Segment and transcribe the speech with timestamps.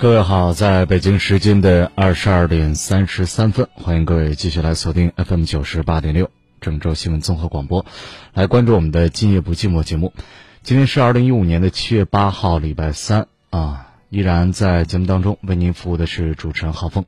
[0.00, 7.84] 各位好，在北京时间的二十二点三十三分，欢迎各位继续来锁定 FM 九十八点六郑州新闻综合广播，
[8.32, 10.12] 来关注我们的今夜不寂寞节目。
[10.62, 17.04] 今天是二零一五年的七月八号，礼拜三啊，依然在节目当中为您服务的是主持人浩峰。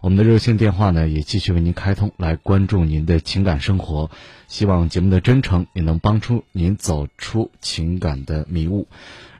[0.00, 4.10] 我们的热线电话呢也继续为您开通，来关注您的情感生活。
[4.48, 8.88] 希望节目的真诚也能帮助您走出情感的迷雾。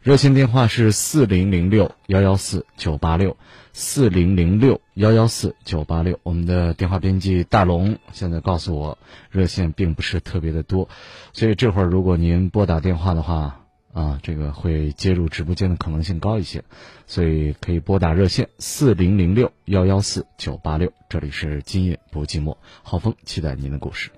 [0.03, 3.37] 热线电话是四零零六幺幺四九八六，
[3.73, 6.19] 四零零六幺幺四九八六。
[6.25, 8.99] 我们的电话编辑大龙现在告诉我，
[9.31, 10.89] 热线并不是特别的多，
[11.33, 13.61] 所以这会儿如果您拨打电话的话，
[13.93, 16.65] 啊，这个会接入直播间的可能性高一些，
[17.07, 20.93] 所以可以拨打热线四零零六幺幺四九八六。
[21.09, 24.11] 这里是今夜不寂寞，浩峰期待您的故事。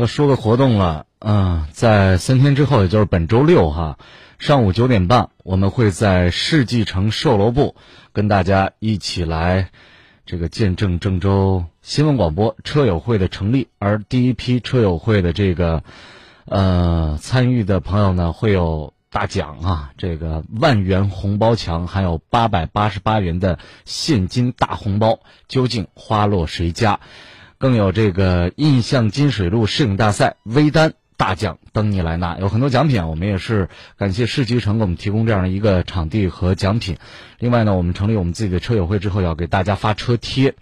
[0.00, 3.98] 要说个活动了，嗯，在三天之后，也就是本周六哈，
[4.38, 7.76] 上午九点半，我们会在世纪城售楼部
[8.14, 9.68] 跟大家一起来
[10.24, 13.68] 这个见证郑州新闻广播车友会的成立。
[13.78, 15.82] 而第一批车友会的这个
[16.46, 27.00] 呃参与的朋友呢，会有大奖啊，这个万元红包墙，还有八百八十八元的现金大红包，究竟花落谁家？
[27.60, 36.96] 更有这个印象金水路摄影大赛微单大奖等你来拿，有很多奖品啊，我们也是感谢世纪城给我们提供这样的一个场地和奖品。
[37.38, 40.54] 另外呢，我们成立我们自己的车友会之后，要给大家发车贴。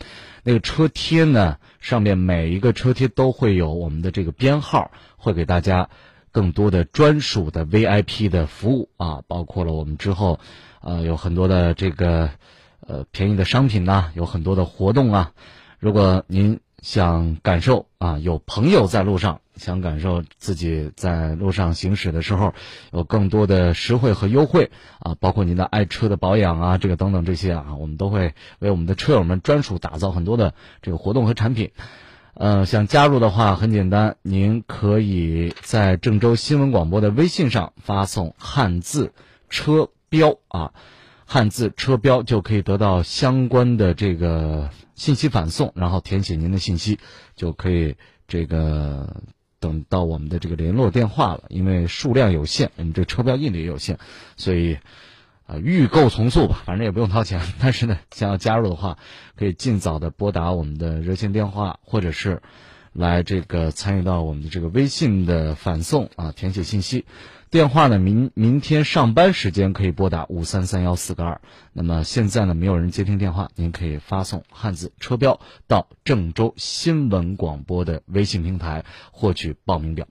[0.42, 5.90] 那个车贴呢，上面每一个车贴都会有我们的这个编号，会给大家
[6.32, 10.40] 更多的专属的 VIP 的服务啊，包括了我们之后，
[10.80, 12.30] 呃，有很多的这个
[12.80, 15.30] 呃便宜的商品呐，有很多的活动啊。
[15.78, 22.54] 如果您想感受啊，有朋友在路上，想感受自己在路上行驶的时候
[22.92, 31.72] 有更多的实惠和优惠啊，包括您的爱车的保养啊，这个等等这些啊，我们都会为我们的车友们专属打造很多的这个活动和产品。
[32.34, 39.12] 呃，想加入的话很简单，您可以在郑州新闻广播的微信上发送汉字
[39.50, 40.72] 车标啊。
[41.30, 46.98] 汉字车标就可以得到相关的这个信息反送，然后填写您的信息，
[47.36, 47.96] 就可以
[48.26, 49.22] 这个
[49.60, 51.44] 等到我们的这个联络电话了。
[51.50, 53.98] 因为数量有限，我们这车标印的也有限，
[54.38, 54.78] 所以
[55.44, 57.42] 啊，预购从速吧，反正也不用掏钱。
[57.60, 58.96] 但是呢，想要加入的话，
[59.36, 62.40] 可以尽早的拨打我们的热线电话，或者是
[62.92, 67.04] 来这个参与到我们的这个微信的反送啊，填写信息。
[67.50, 67.98] 电话呢？
[67.98, 71.40] 明明天上班时间可以拨打五三三幺四个二。
[71.72, 80.06] 那么现在呢，没有人接听电话，您可以发送汉字车标到郑州新闻广播的微信平台获取报名表。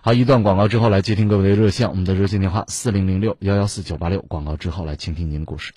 [0.00, 4.20] 好，一段广告之后来接听各位的热线，我们的热线电话四零零六幺幺四九八六。
[4.22, 5.72] 广告之后来倾听您的故事。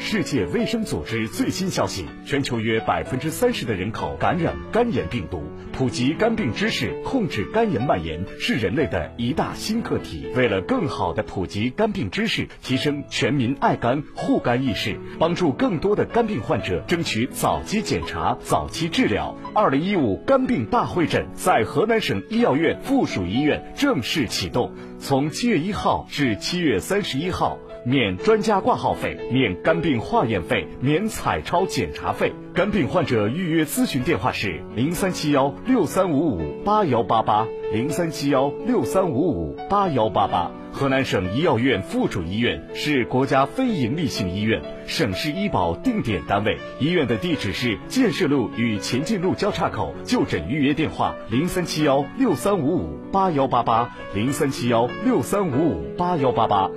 [0.00, 5.42] 世界卫生组织最新消息：全球约百分之三十的人口感染肝炎病毒。
[5.72, 10.26] 普及肝病知识，控制肝炎蔓延，是人类的一大新课题。
[10.34, 27.58] 为了更好的普及肝病知识，提升全民爱肝护肝意识，帮助更多的肝病患者争取早期检查、早期治疗，二零一五肝病大会诊在河南省医药院附属医院正式启动，从七月一号至七月三十一号。
[27.88, 32.34] 免专家挂号费，免肝病化验费，免彩超检查费。
[32.52, 40.50] 肝病患者预约咨询电话是零三七幺六三五五八幺八八零三七幺六三五五八幺八八。
[40.70, 46.58] 河南省医药院附属医院是国家非营利性医院，省市医保定点单位。
[46.78, 49.94] 医院的地址是建设路与前进路交叉口。
[50.04, 56.70] 就诊预约电话零三七幺六三五五八幺八八零三七幺六三五五八幺八八。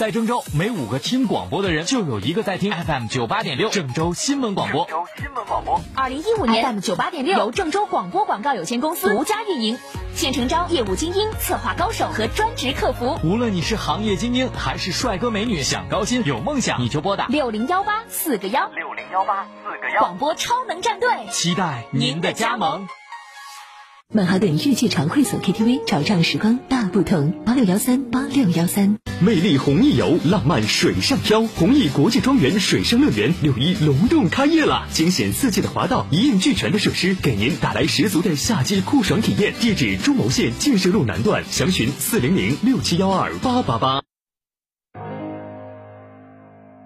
[0.00, 4.86] 在郑州，每五个听广播的人就有一个在听 FM 九八点六郑州新闻广播。
[4.86, 9.78] 郑州新闻广播，二零一五年 FM 九八点六由郑州广播广告有限公司独家运营，
[10.14, 13.18] 现诚招业务精英、策划高手和专职客服。
[13.22, 20.00] 无论你是行业精英还是帅哥美女，想高薪有梦想，你就拨打六零幺八四个幺六零幺八四个幺。
[20.00, 22.88] 广播超能战队，期待您的加盟。
[24.12, 28.98] 曼哈顿日记常会所 KTV，潮唱时光大不同，八六幺三八六幺三。
[29.20, 34.88] 魅力弘毅游，浪漫水上漂，弘毅国际庄园水上乐园六一隆重开业了！
[34.90, 39.54] 惊险刺激的滑道，一应俱全的设施，给您带来十足的夏季酷爽体验。
[39.60, 44.02] 地址：中牟县建设路南段，详询四零零六七幺二八八八。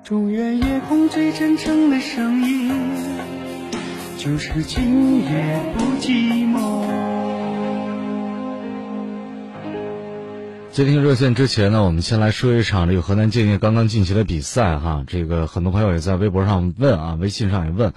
[0.04, 2.70] 中原夜空最真诚的声音，
[4.18, 7.13] 就是今夜不寂寞。
[10.74, 15.04] 接听热线之前呢，我们先来说一场这个河南建业刚刚进行的比赛哈。
[15.06, 17.92] 这个很多朋友也在微博上问啊，微信上也问，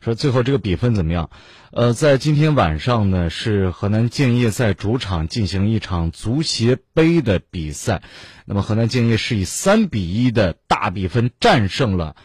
[0.00, 1.28] 说最后这个比分怎么样？
[1.72, 8.00] 呃，在今天晚上呢，是河南建业在主场进行一场足协杯的比赛。
[8.46, 12.16] 那么河南建业是以三比一的大比分战胜了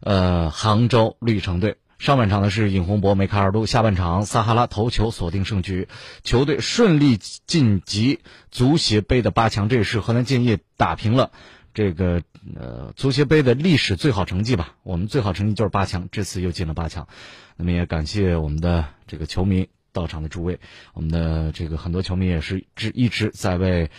[0.00, 1.74] 呃杭州绿城队。
[1.98, 5.88] 上半场呢是尹洪博、梅开二度，下半场撒哈拉头球锁定胜局，
[6.22, 8.20] 球队顺利晋级
[8.50, 9.68] 足协杯的八强。
[9.68, 11.30] 这也是河南建业打平了
[11.72, 12.22] 这个
[12.54, 14.74] 呃足协杯的历史最好成绩吧？
[14.82, 17.08] 我们最好成绩就是八强，这次又进了八强。
[17.56, 20.60] 那么也感谢我们的这个球迷到场的诸位，
[20.92, 23.90] 我们的这个很多球迷也是直一直在为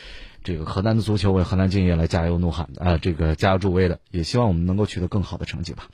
[0.43, 5.88] 这个河南的足球、为河南建业来加油怒喊啊，这个加油助威的，也希望我们能够取得更好的成绩吧。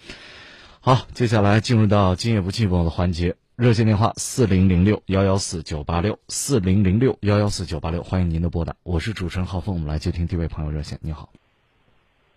[0.86, 11.00] 好，接下来进入到今夜不寂寞的环节，热线电话四零零六幺幺四九八六四零零六幺幺四九八六，欢迎您的拨打，我是主持人浩峰，我们来接听第一位朋友热线。
[11.02, 11.30] 你好，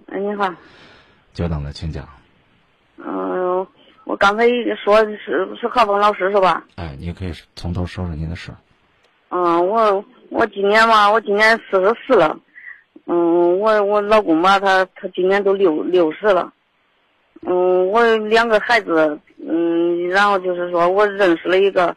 [0.06, 0.48] 哎，你好，
[1.34, 2.08] 久等了，请讲。
[2.98, 3.66] 嗯、
[4.04, 4.46] 我刚才
[4.76, 6.64] 说是是浩峰老师是吧？
[6.76, 8.52] 哎，你可以从头说说您的事。
[9.30, 12.38] 嗯，我我今年嘛，我今年四十四了。
[13.06, 16.52] 嗯，我我老公吧，他他今年都六六十了。
[17.42, 21.96] 嗯，我两个孩子，嗯，然后就是说我认识了一个，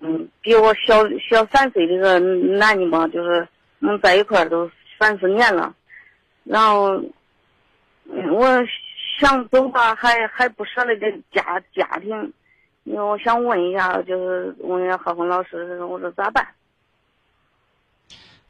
[0.00, 3.46] 嗯，比我小小三岁的一个男的嘛，就是
[3.80, 5.74] 我们在一块儿都三四年了，
[6.44, 6.94] 然后，
[8.10, 8.46] 嗯我
[9.20, 12.32] 想走吧，还还不舍得这家家庭，
[12.84, 16.46] 因为我想问一下，就是问一下何峰老师，我说咋办？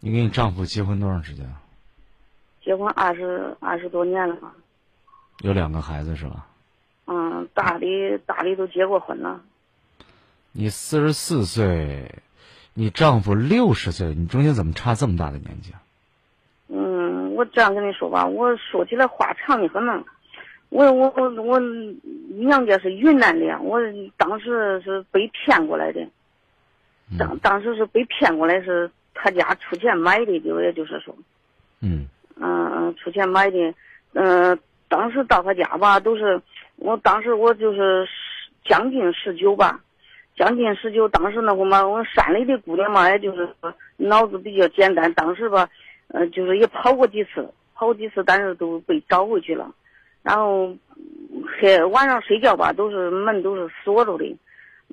[0.01, 1.47] 你跟你丈夫结婚多长时间？
[2.63, 4.53] 结婚二十二十多年了嘛，
[5.41, 6.47] 有两个孩子是吧？
[7.07, 9.43] 嗯，大的大的都结过婚了。
[10.53, 12.23] 你四十四岁，
[12.73, 15.83] 你丈夫六十岁，你中间怎么差这么大的年纪啊？
[16.69, 20.03] 嗯，我这样跟你说吧，我说起来话长的很呢。
[20.71, 21.61] 我我我我
[22.31, 23.79] 娘家是云南的，我
[24.17, 26.09] 当时是被骗过来的。
[27.19, 31.15] 当当时是被骗过来，是他家出钱买的，就也就是说，
[31.81, 33.75] 嗯嗯嗯，出钱买的。
[34.15, 34.59] 嗯、
[34.95, 36.41] 当时到他家吧，都是
[36.77, 38.09] 我当时我就是
[38.65, 39.81] 将近十九吧，
[40.37, 41.09] 将近十九。
[41.09, 45.13] 当时那会嘛，我山里的姑娘嘛，也就是说脑子比较简单。
[45.15, 45.69] 当时吧，
[46.07, 47.45] 呃，就是也跑过几次，
[47.75, 49.69] 跑几次，但是都被找回去了。
[50.23, 50.73] 然后
[51.59, 54.37] 黑晚上睡觉吧，都是门都是锁着的，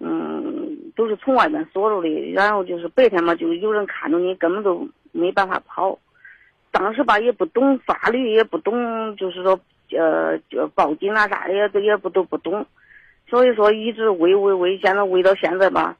[0.02, 2.10] 嗯，都是从外面锁着的。
[2.32, 6.00] 然后就是白天嘛，就有人看着你，根本都没办法跑。
[6.72, 9.60] 当时吧也不懂法律，也不懂，就是说
[9.98, 12.66] 呃，就报警啊啥的也都也不都不懂，
[13.30, 15.96] 所以说一直喂喂喂，现在喂到现在吧，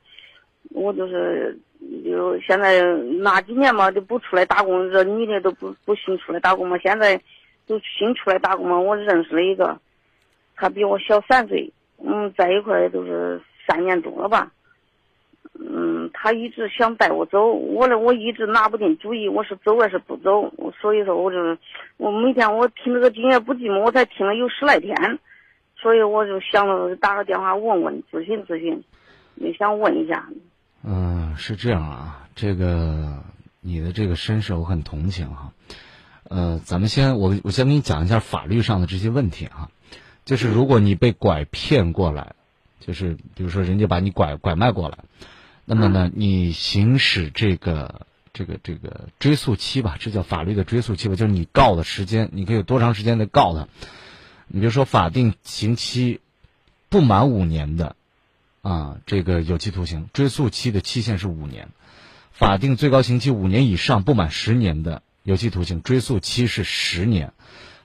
[0.70, 1.58] 我就是
[2.06, 2.82] 就现在
[3.20, 7.20] 那几年嘛就不出来打工，这女的都不不兴出来打工嘛，现在
[7.68, 8.80] 都兴出来打工嘛。
[8.80, 9.78] 我认识了一个，
[10.56, 11.72] 他比我小三岁，
[12.04, 14.52] 嗯，在一块儿都是三年多了吧。
[15.60, 20.52] 嗯，他一直想带我走，我呢，我一直拿不定主意，我是走还是不走？
[20.82, 21.38] 所以说，我就
[21.98, 24.96] 我每天我听这个今夜不寂寞，我才听了有十来天，
[25.76, 28.84] 所以我就想着打个电话问问，咨询咨询，
[29.36, 30.28] 也想问一下。
[30.84, 33.22] 嗯，是这样啊，这个
[33.60, 35.52] 你的这个身世我很同情哈。
[36.30, 39.70] 呃，咱们先我我先给你讲一下法律上的这些问题哈，
[40.24, 42.36] 就是如果你被拐骗过来，
[42.80, 44.98] 就是比如说人家把你拐拐卖过来，
[45.66, 53.68] 那么呢，你行使这个这个这个追诉期吧，这叫法律的追诉期吧，就是你告的时间，你可以有多长时间的告他。
[54.48, 56.20] 你比如说法定刑期
[56.90, 57.96] 不满五年的，
[58.62, 61.68] 啊，这个有期徒刑，追诉期的期限是五年；
[62.32, 67.30] 法定最高刑期五年以上不满十年的有期徒刑，追诉期是十年；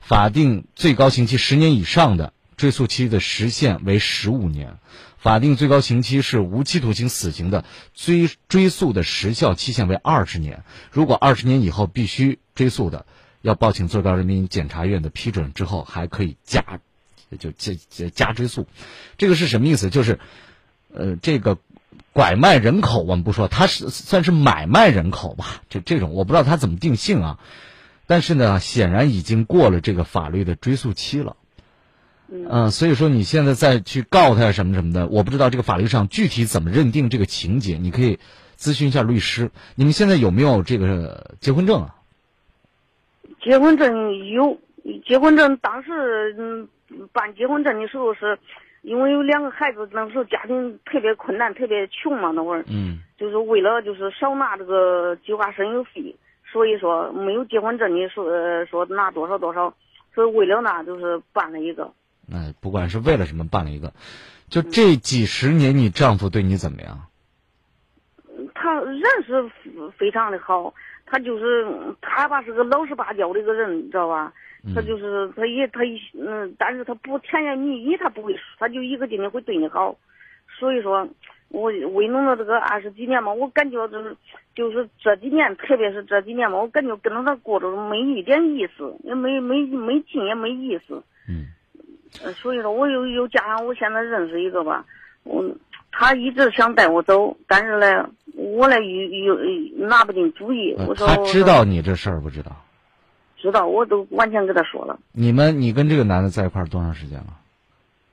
[0.01, 4.79] 法定最高刑期十年以上的追诉期的时限为十五年；
[5.27, 7.65] 法定最高刑期是无期徒刑、死刑的，
[7.95, 10.63] 追追诉的时效期限为二十年。
[10.93, 13.07] 如果二十年以后必须追诉的，
[13.43, 16.79] 要报请最高人民检察院的批准之后，还可以加，
[17.41, 17.75] 就加
[18.15, 18.69] 加追诉。
[19.19, 19.91] 这个是什么意思？
[19.91, 20.21] 就是，
[20.95, 21.59] 呃，这个
[22.13, 25.61] 拐卖人口我们不说，他是算是买卖人口吧？
[25.69, 27.41] 这这种我不知道他怎么定性啊。
[28.07, 31.35] 但是呢，显然已经过了这个法律的追诉期了。
[32.29, 38.19] 嗯、所以说你现在再去告他什么什么的，我不知道这个法律上具体怎么认定这个情节，你可以
[38.57, 39.51] 咨询一下律师。
[39.77, 41.95] 你们现在有没有这个结婚证啊？
[43.41, 44.59] 结婚证有，
[45.07, 46.69] 结婚证当时嗯
[47.13, 48.37] 办结婚证的时候是，
[48.83, 56.17] 因为有两个孩子，那时候家庭特别困难，特别穷嘛，那会儿，嗯就是为了就是少拿这个计划生育费，
[56.53, 59.73] 所以说没有结婚证，的说呃说拿多少多少，
[60.13, 61.93] 所以为了那就是办了一个。
[62.27, 63.93] 那不管是为了什么办了一个，
[64.49, 67.07] 就这几十年，你丈夫对你怎么样？
[68.55, 69.51] 他人是
[69.97, 71.67] 非常的好，他就是
[72.01, 74.33] 他吧是个老实巴交的一个人，你知道吧？
[74.75, 75.81] 他就是他也他
[76.19, 79.97] 嗯，但是他不甜言蜜语，他不会说，他就一个劲的会对你好。
[80.59, 81.09] 所以说，
[81.49, 84.17] 我为弄了这个二十几年嘛，我感觉就是
[84.55, 91.05] 就是这几年，特别是这几年嘛，我感觉跟着他过着没一点意思，也没没没劲，也没意思。
[91.29, 91.47] 嗯。
[92.35, 94.85] 所以说，我又又加上我现在认识一个吧，
[95.25, 95.45] 我
[95.93, 100.75] 他一直想带我走，但是呢，我呢又又拿不定主意。
[100.79, 102.53] 我说他知道你这事儿不知道？
[103.37, 104.99] 知道，我都完全跟他说了。
[105.13, 107.39] 你们，你跟这个男的在一块儿多长时间了？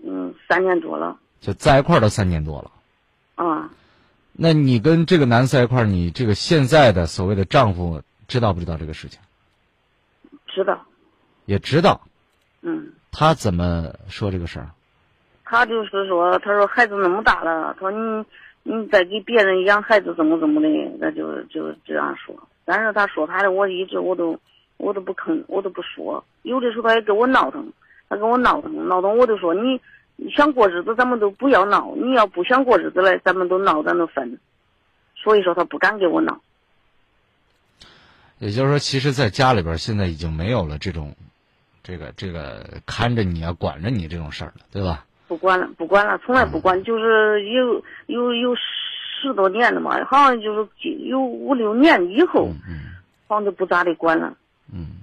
[0.05, 1.17] 嗯，三年多了。
[1.39, 2.71] 就在一块儿都三年多了。
[3.35, 3.69] 啊。
[4.33, 9.19] 那你跟这个男的在一块儿，你这个现在的所谓的丈夫知道不知道这个事情？
[10.47, 10.85] 知道。
[11.45, 12.01] 也知道。
[12.61, 12.91] 嗯。
[13.15, 14.69] 他怎么说这个事儿？
[15.45, 18.25] 他就是说，他说孩子那么大了，他说你
[18.63, 20.67] 你再给别人养孩子怎么怎么的，
[20.99, 22.35] 那就就这样说。
[22.65, 24.39] 但是他说他的，我一直我都
[24.77, 26.23] 我都不吭，我都不说。
[26.41, 27.71] 有的时候他也跟我闹腾，
[28.09, 29.79] 他跟我闹腾闹腾，我就说你
[30.35, 34.39] 想过日子，咱们都不要闹；你要不想过日子了，咱们都闹，咱都分。
[35.15, 36.41] 所以说他不敢跟我闹。
[38.39, 41.15] 也就是说，其实，在家里边现在已经没有了这种。
[41.83, 45.05] 这个这个看着你啊，管着你这种事儿了，对吧？
[45.27, 52.49] 不管了，不管了，从来不管，就是有有有十多年了嘛，好像就是有五六年以后，
[53.27, 54.37] 好像就不咋的管了。
[54.71, 55.01] 嗯，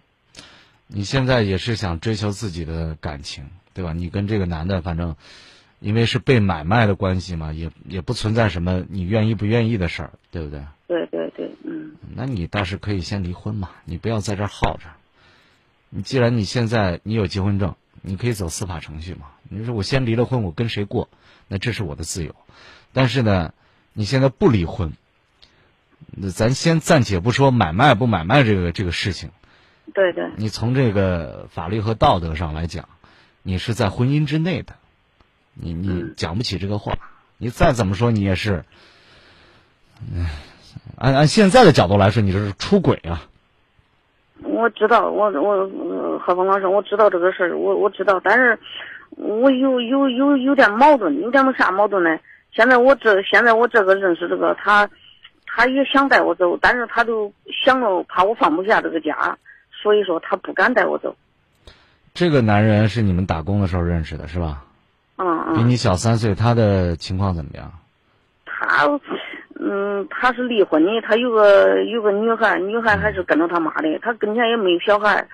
[0.86, 3.44] 你现在也是想追求自己的感情，
[3.74, 3.92] 对吧？
[3.92, 5.16] 你跟这个男的，反正
[5.80, 10.62] 因为是被买卖的关系嘛，也也不存在什么你愿意不愿意的事儿，对不对？
[10.86, 11.92] 对对对，嗯。
[12.14, 14.84] 那你倒是可以先离婚嘛，你不要在这耗着。
[15.90, 19.26] 你既然你现在你有结婚证，你可以走司法程序嘛？
[19.48, 21.08] 你说我先离了婚，我跟谁过？
[21.48, 22.34] 那这是我的自由。
[22.92, 23.52] 但是呢，
[23.92, 24.92] 你现在不离婚，
[26.06, 29.30] 那咱先暂且不说买卖不买卖这个这个事情。
[29.92, 30.30] 对对。
[30.36, 32.88] 你从这个法律和道德上来讲，
[33.42, 34.74] 你是在婚姻之内的，
[35.54, 36.98] 你你讲不起这个话。
[37.38, 38.64] 你再怎么说，你也是，
[40.96, 43.26] 按按现在的角度来说，你这是出轨啊。
[44.42, 48.58] 我知道，我我何峰老师，我知道这个事儿，我我知道，但是
[49.16, 52.18] 我有有有有点矛盾，有点啥矛盾呢？
[52.52, 54.88] 现在我这现在我这个认识这个他，
[55.46, 57.32] 他也想带我走，但是他就
[57.64, 59.36] 想着怕我放不下这个家，
[59.70, 61.14] 所以说他不敢带我走。
[62.12, 64.64] 这个男人是你们打工的时候认识的，是吧？
[65.16, 65.54] 嗯嗯。
[65.56, 67.70] 比你小三岁，他的情况怎么样？
[68.44, 68.88] 他。
[69.62, 75.28] 嗯，他是离婚的，他有个有个女孩，女孩还是跟着他妈的，他跟前也没有小孩。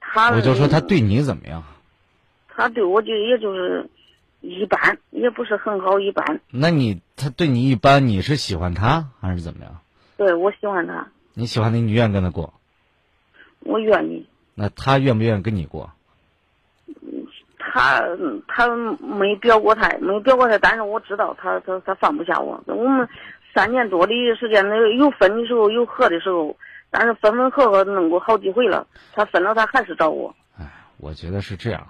[0.00, 1.62] 他我就说他对你怎么样？
[2.48, 3.86] 他对我就也就是
[4.40, 6.40] 一般，也不是很好，一般。
[6.50, 9.78] 那你他对你一般，你是喜欢他还是怎么样？
[10.16, 11.08] 对，我喜欢他。
[11.34, 12.54] 你喜欢他，你愿意跟他过？
[13.60, 14.26] 我愿意。
[14.54, 15.90] 那他愿不愿意跟你过？
[17.58, 18.02] 他
[18.48, 18.68] 他
[19.00, 23.06] 没表过态，没表过态，但是我知道他他他放不下我，我们。
[23.56, 26.58] 三年多的时间，那有分的时候，有合的时候，
[26.90, 28.86] 但是分分合合弄过好几回了。
[29.14, 30.36] 他分了，他还是找我。
[30.58, 31.86] 哎，我觉得是这样，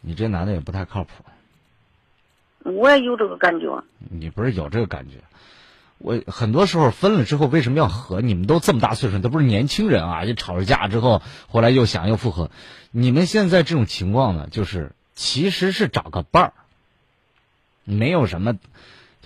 [0.00, 1.10] 你这男的也不太靠谱。
[2.62, 3.84] 我也有这个感觉。
[3.98, 5.16] 你不是有这个感觉？
[5.98, 8.22] 我很多时候分了之后为什么要和？
[8.22, 10.24] 你们都这么大岁数，都不是年轻人啊！
[10.24, 12.50] 一吵着架之后，后来又想又复合。
[12.92, 16.52] 你们现在这种情况呢，就是其实是找个伴儿，
[17.84, 18.56] 没有什么。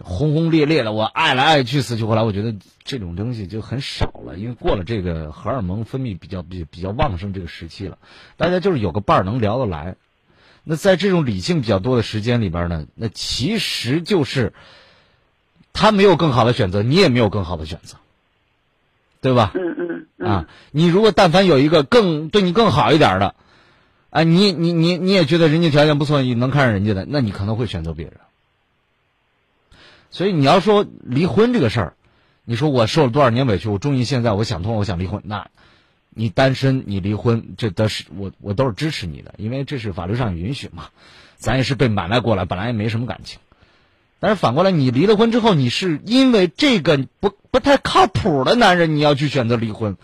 [0.02, 2.54] 轰轰烈烈的，我爱来爱去，死去活来，我觉得
[2.84, 7.98] 这种东西就很少了，因为过了这个荷尔蒙分泌比较比比较旺盛这个时期了。
[8.36, 9.96] 大家就是有个伴儿能聊得来。
[10.64, 14.52] 那在这种理性比较多的时间里边呢，那其实就是
[15.72, 17.96] 他没有更好的选择，你也没有更好的选择，
[19.20, 19.52] 对吧？
[19.54, 20.30] 嗯嗯。
[20.30, 23.34] 啊，你如果但凡有一个更对你更好一点的，
[24.10, 28.14] 啊，你你你你也觉得人家条件不错，你能看上人家的，那你可能会选择别人。
[30.10, 31.94] 所以你要说离婚这个事儿，
[32.44, 35.22] 你说我受了多少年委屈，我终于现在我想通，我想离婚。
[35.24, 35.48] 那，
[36.10, 40.88] 你单身你离婚，这都是我我都是支持你的，因为这是法律上允许嘛。
[41.36, 43.38] 咱也是被买卖过来，本来也没什么感情。
[44.18, 49.96] 但是反过来，你离了婚之后，你是因为这个不不太靠谱的男人，你要去选择离婚，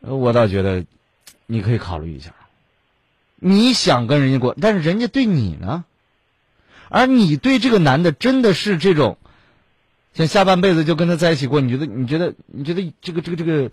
[0.00, 0.86] 我倒觉得
[1.46, 2.32] 你可以考虑一下。
[3.36, 5.84] 你想跟人家过，但是人家对你呢？
[6.90, 9.16] 而你对这个男的真的是这种
[10.12, 13.70] 像下半辈子就跟他在一起过，你觉得你觉得你觉得这个这个这个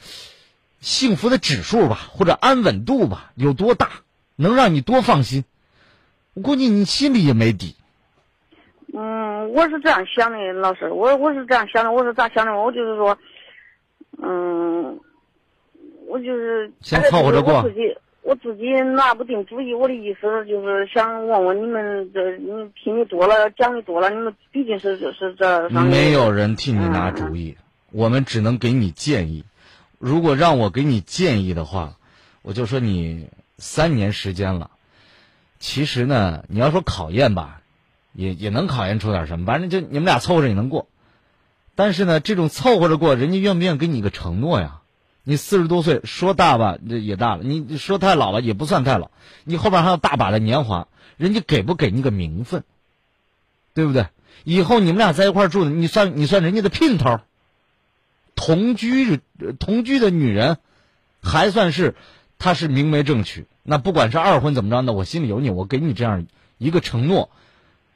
[0.80, 3.90] 幸福的指数吧，或者安稳度吧，有多大，
[4.36, 5.44] 能让你多放心？
[6.36, 7.76] 我估计你心里也没底。
[8.94, 12.56] 嗯，我是这样想的，老师，我我是这样想的，我是咋想的？
[12.56, 13.18] 我就是说，
[14.22, 15.00] 嗯，
[16.08, 17.82] 我就是先凑合着过我自己
[18.28, 19.74] 我自己拿不定主意。
[19.74, 27.56] 我的意思就是想问问你们，这你听的多了，讲的多了，你们毕竟是是这没有人替你拿主意，
[27.90, 29.46] 我们只能给你建议。
[29.98, 31.96] 如果让我给你建议的话，
[32.42, 33.30] 我就说你
[33.60, 34.72] 三年时间了。
[35.58, 37.62] 其实呢，你要说考验吧，
[38.12, 39.46] 也也能考验出点什么。
[39.46, 40.90] 反正就你们俩凑合着也能过。
[41.76, 44.82] 但是呢，这种凑合着过，人家愿不愿意给你一个承诺呀？
[45.30, 49.12] 你四十多岁，说大吧，也大了；你说太老了，也不算太老。
[49.44, 52.64] 你后边还有大把的年华，人家给不给你个名分？
[53.74, 54.08] 对不对？
[54.46, 57.20] 以后你们俩在一块住，你算你算人家的姘头，
[58.36, 59.20] 同居
[59.60, 60.60] 同居的女人，
[61.22, 61.96] 还算是
[62.40, 63.48] 她是明媒正娶。
[63.64, 66.26] 那不管是二婚怎么着，呢我心里有你，我给你这样
[66.58, 67.30] 一个承诺。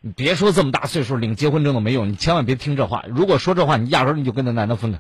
[0.02, 3.06] 你别说这么大岁数领结婚证都没用，你千万别听这话。
[3.08, 5.00] 如果说这话，你压根你就跟那男的分开。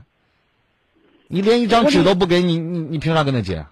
[1.31, 3.65] 你连一张纸都不给你，你你凭啥跟他结？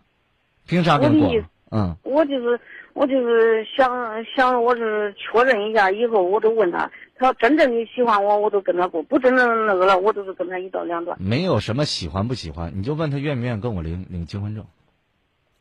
[0.67, 1.35] 凭啥跟他过？
[1.71, 2.59] 嗯，我就是
[2.93, 3.91] 我就是想
[4.35, 11.15] 想，我是确认一下，以后我都问他，他要真正的喜欢我，我都跟他过；不真正那个了，我都是跟他一刀两断。
[11.21, 14.65] 没有什么喜欢不喜欢，你就问他愿不愿意跟我领领结婚证。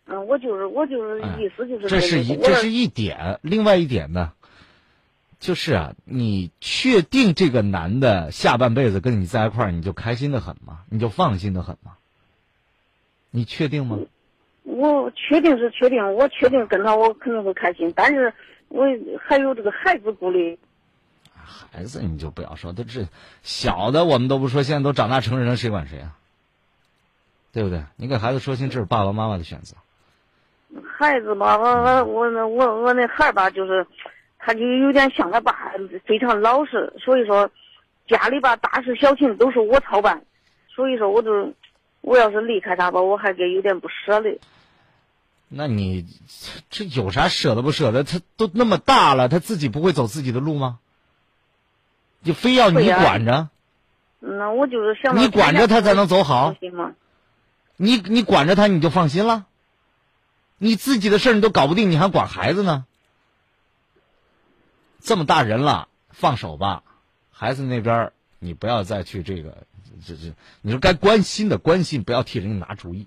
[0.06, 4.32] 嗯，我就是我就是意思就是、这是一这是一点，另外一点呢，
[5.38, 10.80] 就是啊，你确定这个男的下半辈子跟你在一块儿，你就开心的很吗？
[10.88, 11.92] 你就放心的很吗？
[13.30, 13.98] 你确定吗？
[14.64, 18.32] 我确定是确定，我确定跟他我肯定会开心，但是
[18.68, 18.84] 我
[19.20, 20.58] 还有这个孩子顾虑。
[21.34, 23.06] 孩子你就不要说，都这
[23.42, 26.16] 小的我们都不说，现在都长大成人了，谁管谁啊？
[27.52, 27.82] 对不对？
[27.96, 29.76] 你给孩子说清，这是爸爸妈妈的选择。
[30.98, 33.86] 孩子吧，我我我那我我那孩儿吧，就是
[34.48, 35.72] 他就有点像他爸，
[36.06, 36.94] 非常老实。
[37.04, 37.50] 所以说，
[38.06, 40.22] 家里吧大事小情都是我操办。
[40.74, 41.52] 所以说，我就
[42.00, 44.40] 我要是离开他吧，我还给有点不舍得。
[45.48, 46.06] 那你
[46.70, 48.04] 这有啥舍得不舍得？
[48.04, 50.78] 他都那么大了，他自己不会走自己的路吗？
[52.24, 53.50] 就非要你管着？
[54.20, 56.54] 那我就是想你管着他才能走好。
[56.58, 56.92] 行吗？
[57.76, 59.44] 你你管着他，你就放心了。
[60.56, 62.86] 你自己的事儿你都搞不定，你还管孩子呢？
[65.00, 66.82] 这么大人了，放手吧。
[67.30, 69.66] 孩子那边你不要再去这个，
[70.06, 73.06] 这这，你说该关心的关心，不要替人家拿主意。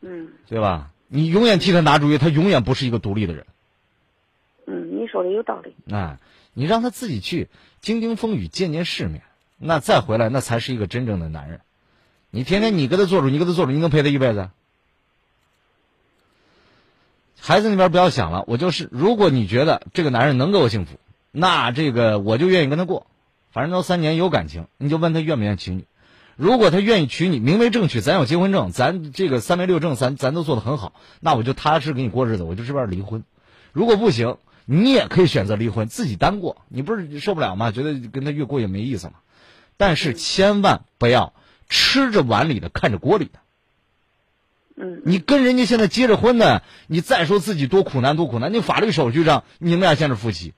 [0.00, 0.28] 嗯。
[0.48, 0.90] 对吧？
[1.08, 3.46] 你永远替他拿主意，他永远不是一个独立的人。
[4.66, 5.74] 嗯，你说的有道理。
[5.92, 6.18] 哎，
[6.52, 7.48] 你让他自己去
[7.80, 9.22] 经经风雨，见见世面，
[9.56, 11.60] 那再回来，那才是一个真正的男人。
[12.30, 14.50] 你天天你跟他做主，你跟他做主，你能陪他一辈子？
[17.38, 20.98] 孩子那边不要想了，我就是，如果你觉得这个男人能给我幸福，
[21.30, 23.06] 那这个我就愿意跟他过，
[23.50, 25.84] 反正都三年有感情，你就问他愿不愿意娶你。
[26.36, 33.24] 如果他愿意娶你，明媒正娶，咱有结婚证，咱这个三媒六证，咱咱都做得很好，那我就踏实给你过日子，我就这边离婚。
[33.72, 36.58] 如果不行，你也可以选择离婚，自己单过。
[36.68, 37.70] 你不是受不了吗？
[37.70, 39.14] 觉得跟他越过越没意思吗？
[39.76, 41.32] 但是千万不要
[41.68, 43.38] 吃着碗里的看着锅里的。
[44.76, 50.52] 嗯，你跟人家现在结着婚呢，你再说自己多苦难多苦难，你法律手续上你们俩现在是夫妻，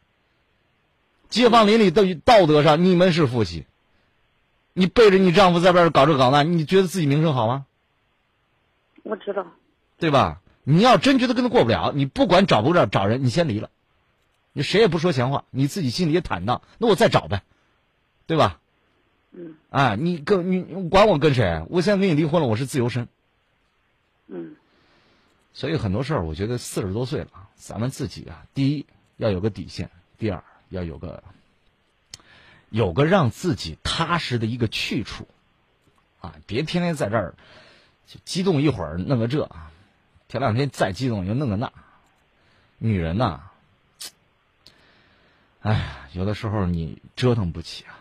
[1.29, 3.65] 街坊邻里的道德上你们是夫妻，
[4.73, 7.65] 你背着你丈夫在外边搞这搞那，你觉得自己名声好吗？
[9.05, 9.47] 我知道，
[9.99, 10.41] 对吧？
[10.65, 13.71] 你要真觉得跟他过不了，你不管找不着找人，你先离了，
[14.53, 17.43] 你谁也不说闲话，你自己心里也坦荡，那我再找呗，
[18.27, 18.59] 对吧？
[19.33, 21.65] 嗯，哎，你跟你管我跟谁？
[21.71, 23.07] 我现在跟你离婚了，我是自由身。
[24.29, 24.57] 嗯，
[25.53, 28.87] 所以很多事儿，我觉得四十多岁了，咱们自己啊，第一
[29.17, 31.25] 要有个底线，第二要有个
[32.71, 35.27] 有个让自己踏实的一个去处，
[36.21, 37.35] 啊，别天天在这儿
[38.07, 39.71] 就激动一会儿，弄个这啊，
[40.29, 41.73] 前两天再激动又弄个那，
[42.77, 43.51] 女人呐，
[45.61, 47.99] 哎呀，有的时候你折腾不起啊，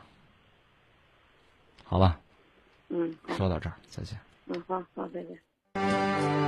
[1.85, 2.19] 好吧？
[2.89, 4.19] 嗯，说到这儿，再见。
[4.45, 5.39] 嗯，好好，再见。
[5.79, 6.46] Thank you.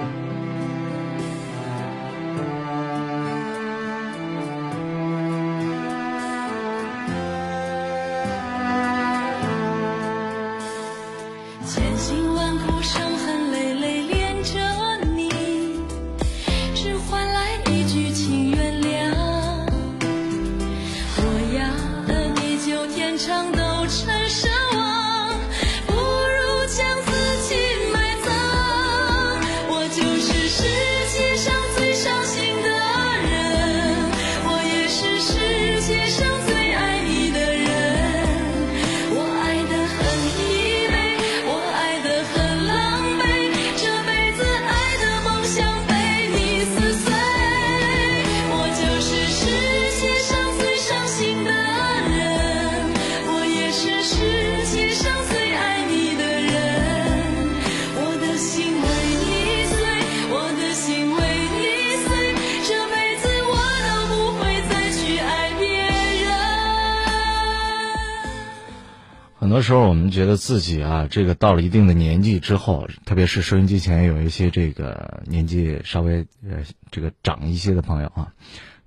[69.49, 76.59] 很多时候我们觉得自己啊，这个到了一定的年纪之后，特别是收音机前有一些这个年纪稍微呃
[76.91, 78.33] 这个长一些的朋友啊，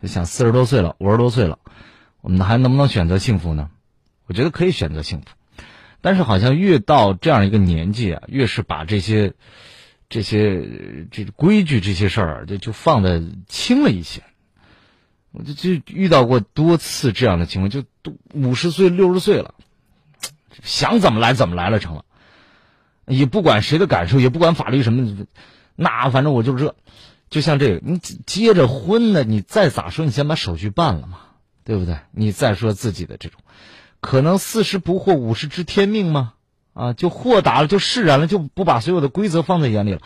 [0.00, 1.58] 就想四十多岁了，五十多岁了，
[2.20, 3.70] 我们还能不能选择幸福呢？
[4.28, 5.26] 我觉得可以选择幸福，
[6.00, 9.32] 但是好像越到这样一个年纪啊，越是把这些
[10.08, 14.22] 这些这规矩这些事儿就就放的轻了一些。
[15.32, 19.54] 我就就遇到过多次这样的情况，就都五十岁六十岁了，
[20.62, 22.04] 想怎么来怎么来了成了，
[23.06, 25.26] 也不管谁的感受，也不管法律什么，
[25.76, 26.74] 那反正我就这，
[27.30, 31.18] 就像这个，你结着婚呢，你再咋说，你先把手续办了嘛，
[31.64, 31.98] 对不对？
[32.12, 33.40] 你再说自己的这种，
[34.00, 36.34] 可能四十不惑，五十知天命吗？
[36.74, 40.00] 啊，就豁达了，就释然了，就不把所有的规则放在眼里了。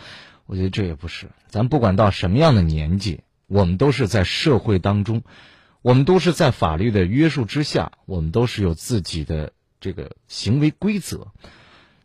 [0.45, 3.21] 我觉得这也不是，咱不管到什么样的年纪。
[3.49, 5.21] 我们都是在社会当中，
[5.81, 9.53] 我们都是在法律的约束之下，我们都是有自己的
[9.87, 11.31] 这个行为规则。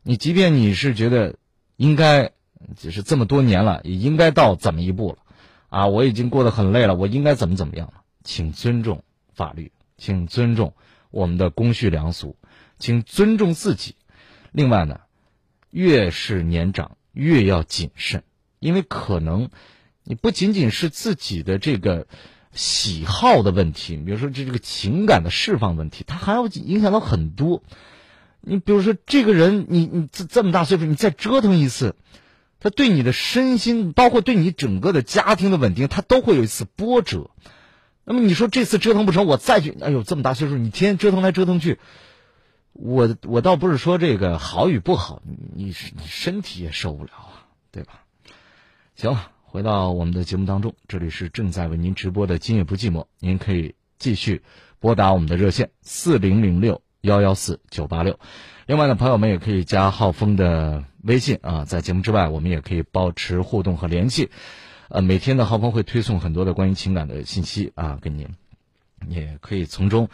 [0.04, 1.34] 你即便你是觉得
[1.74, 2.30] 应该，
[2.76, 5.18] 就是这么多年了，也应该到怎么一步了，
[5.68, 8.04] 啊，我已经过得很累了，我应该怎么怎么样了？
[8.22, 9.02] 请尊重
[9.34, 10.74] 法律，请尊重
[11.10, 12.36] 我们的公序良俗，
[12.78, 13.96] 请尊重自己。
[14.52, 15.00] 另外呢，
[15.70, 18.22] 越是年长，越要谨慎，
[18.60, 19.50] 因为可能。
[20.04, 22.08] 你不仅仅是自己的这个
[22.52, 27.62] 喜好的问题，比如说这这个情感的释放问题，它还要影响到很多。
[28.40, 31.94] 你比如说这个人，你你这这么大岁数，你再折腾一次，
[32.60, 37.30] 他对你的身心，包括对你整个的家庭的稳定，他都会有一次波折。
[38.04, 41.78] 那么你说这次折腾不成，我再去，哎呦，这么大岁数，你天天折腾来折腾去，
[42.72, 45.22] 我我倒不是说这个好与不好，
[45.54, 45.74] 你你
[46.06, 48.02] 身体也受不了啊，对吧？
[48.94, 49.31] 行了。
[49.52, 54.40] 回到我们的节目当中，这里是正在为您直播的《今夜不寂寞》，您可以继续
[54.80, 58.18] 拨打我们的热线四零零六幺幺四九八六。
[58.64, 64.30] 另外呢，朋友们也可以加浩峰的微信啊，在节目之外，我们也可以保持互动和联系。
[64.88, 68.30] 呃，每天呢，浩峰会推送很多的关于情感的信息啊，给您，
[69.06, 70.08] 也可以从中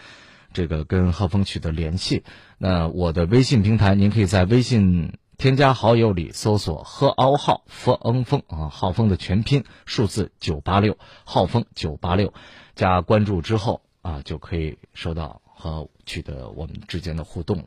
[0.53, 2.25] 这个跟浩峰取得联系。
[2.59, 5.13] 那我的微信平台，您可以在微信。
[5.39, 12.35] 添加好友里搜索“贺凹号 ”“f 恩峰”啊，浩峰的全拼数字九八六，浩峰九八六，
[12.75, 17.67] 加关注之后啊，就可以收到和取得我们之间的互动了。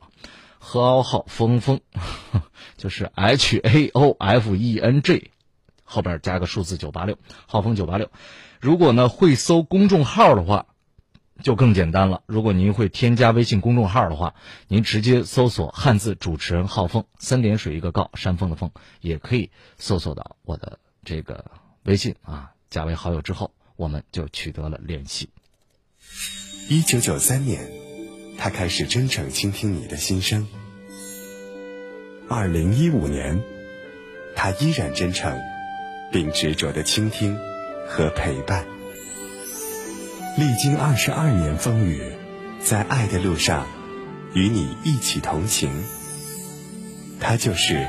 [0.60, 1.80] 贺凹号峰峰，
[2.76, 5.32] 就是 H A O F E N G，
[5.86, 8.10] 后边加个数字九八六，浩峰九八六。
[8.60, 10.66] 如果呢会搜公众号的话。
[11.42, 12.24] 就更简单了。
[12.26, 14.36] 如果您会添加微信公众号的话，
[14.68, 21.46] 您直接搜索汉字主持人浩峰，三点水一个告，山峰的峰，也可以搜索到我的这个
[21.84, 22.52] 微信啊。
[22.70, 25.30] 加为好友之后，我们就取得了联系。
[26.70, 27.70] 一九九三年，
[28.38, 30.48] 他开始真诚倾听你的心声。
[32.30, 33.44] 二零一五年，
[34.38, 35.38] 他依然真诚，
[36.14, 37.38] 并执着的倾听
[37.88, 38.66] 和陪伴。
[40.38, 42.02] 历经二十二年风雨，
[42.62, 43.68] 在爱的路上，
[44.34, 45.70] 与你一起同行。
[47.20, 47.86] 他就是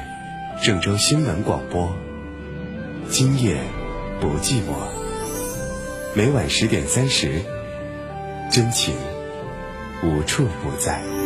[0.61, 1.97] 郑州新闻广播。
[3.09, 3.59] 今夜
[4.21, 4.75] 不寂寞，
[6.15, 7.43] 每晚十点三十，
[8.51, 8.97] 真情
[10.03, 11.22] 无处不在。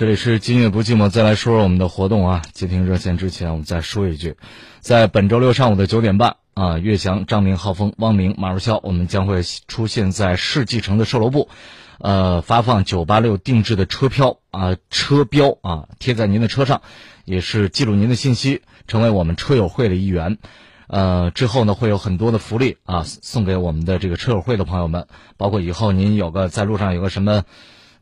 [0.00, 2.40] 这里是今夜不寂寞，再来说说我们的活动啊！
[2.54, 4.34] 接听热线之前，我们再说一句，
[4.80, 11.50] 在本周六上午的九点半啊，岳翔、张明、浩峰、汪明、马如潇，我们将会出现在世纪城的售楼部，
[11.98, 16.80] 呃，发放九八六定制的车票啊，车标啊，贴在您的车上，
[17.26, 20.38] 也是记录您的信息，成为我们车友会的一员。
[20.86, 27.44] 呃，之后呢，会有很多的福利啊，送给我们的这个车友会的朋友们，包括以后您有个在路上有个什么。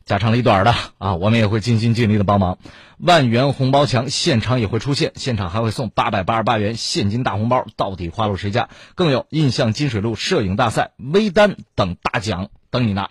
[0.09, 2.57] 家长里短的啊，我们也会尽心尽力的帮忙。
[2.97, 8.71] 万元红包墙现场也会出现，现场还会送八百八十八元现金大红包，到底花落谁家？
[8.95, 13.11] 更有印象金水路摄影大赛、微单等大奖等你拿。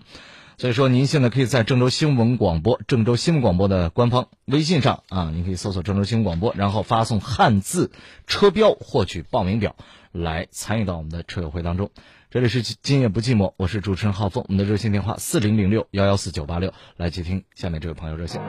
[0.57, 7.91] 所以说，您现在可以在郑州新闻广播、郑州新闻广播的官方微信上啊，您可以搜索郑州新闻广播，然后发送汉字
[8.25, 9.75] 车标获取报名表，
[10.11, 11.91] 来参与到我们的车友会当中。
[12.29, 18.41] 这里是今夜不寂寞，我是主持人浩峰，我们的热线电话四零零六幺幺四九八六，来接听下面这位朋友热线。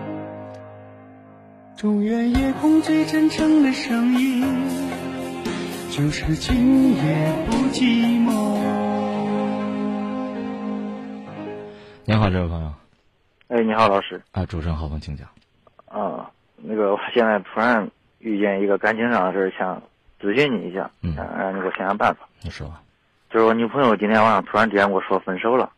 [1.76, 4.42] 中原夜空最真诚的声音，
[5.92, 8.58] 就是今夜不寂寞。
[12.04, 12.74] 您好，这位朋友。
[13.46, 14.20] 哎，你好，老师。
[14.32, 15.28] 啊，主持人浩峰，请讲。
[15.86, 17.88] 啊，那个，我现在突然
[18.18, 19.80] 遇见一个感情上的事儿，想
[20.20, 22.28] 咨询你一下，嗯，让你给我想想办法。
[22.42, 22.74] 你说。
[23.30, 25.70] 就是我女朋友今天晚上突然之间跟我说分手了，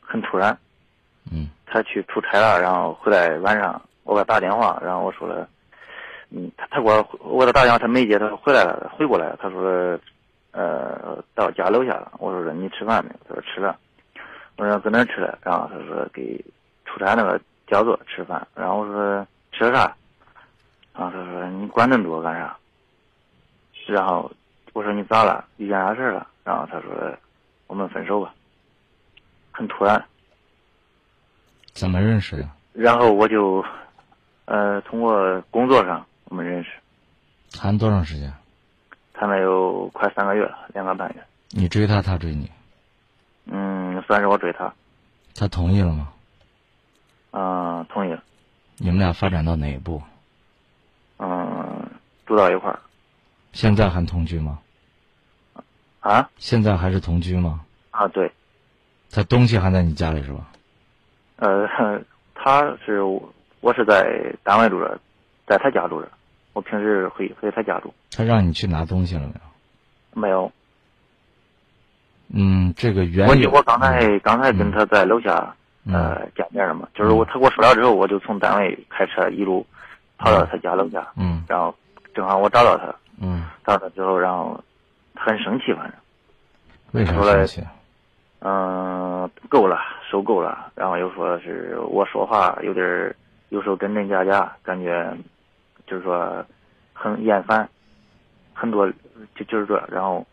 [0.00, 0.56] 很突然。
[1.30, 1.48] 嗯。
[1.64, 5.48] 她去出差了，然后回来晚上我给她打电话，然后我说了，
[6.30, 9.98] 嗯，她她给我我给她打电话，她没接，她说回来了，回过来了，她说，
[10.50, 12.12] 呃，到家楼下了。
[12.18, 13.16] 我说你吃饭没有？
[13.28, 13.78] 她说吃了。
[14.58, 15.38] 我说搁哪吃的？
[15.42, 16.44] 然后她说给
[16.84, 18.46] 出差那个叫做吃饭。
[18.54, 19.96] 然后我说吃了啥？
[20.94, 22.54] 然后她说你管那么多干啥？
[23.86, 24.30] 然后
[24.74, 25.42] 我说你咋了？
[25.56, 26.26] 遇见啥事儿了？
[26.44, 26.90] 然后他说
[27.66, 28.34] 我们分手吧。
[29.52, 30.02] 很突然。
[31.72, 32.48] 怎么认识的？
[32.72, 33.64] 然后我就，
[34.46, 36.70] 呃，通过工作上我们认识。
[37.52, 38.32] 谈多长时间？
[39.14, 41.22] 谈了有快三个月了，两个半月。
[41.50, 42.50] 你追他，他追你？
[43.46, 44.72] 嗯，算是我追他。
[45.34, 46.12] 他同意了吗？
[47.32, 48.22] 嗯，同意了。
[48.78, 50.02] 你们俩发展到哪一步？
[51.18, 51.90] 嗯，
[52.26, 52.78] 住到一块儿。
[53.52, 54.58] 现在还同居吗？
[56.02, 56.28] 啊？
[56.36, 57.60] 现在还是同居吗？
[57.90, 58.30] 啊，对。
[59.10, 60.48] 他东西还在你家里是吧？
[61.36, 61.66] 呃，
[62.34, 63.02] 他是
[63.60, 64.98] 我是在单位住着，
[65.46, 66.08] 在他家住着，
[66.52, 67.92] 我平时回回他家住。
[68.10, 70.20] 他让你去拿东西了没有？
[70.20, 70.52] 没有。
[72.34, 75.54] 嗯，这个原我我刚才刚才跟他在楼下
[75.86, 79.66] 呃见面了嘛，就是我他给我说了之后，我就从单位开车一路
[80.16, 81.74] 跑到他家楼下，嗯，然后
[82.14, 84.58] 正好我找到他，嗯，找到他之后，然后
[85.24, 85.92] 很生气，反正。
[86.92, 87.62] 为啥生气？
[88.40, 89.78] 嗯，够了，
[90.10, 90.72] 受够了。
[90.74, 93.14] 然后又说是我说话有点儿，
[93.50, 95.16] 有时候真真假假，感觉
[95.86, 96.44] 就是说
[96.92, 97.68] 很厌烦，
[98.52, 98.90] 很多
[99.36, 100.26] 就就是这，然后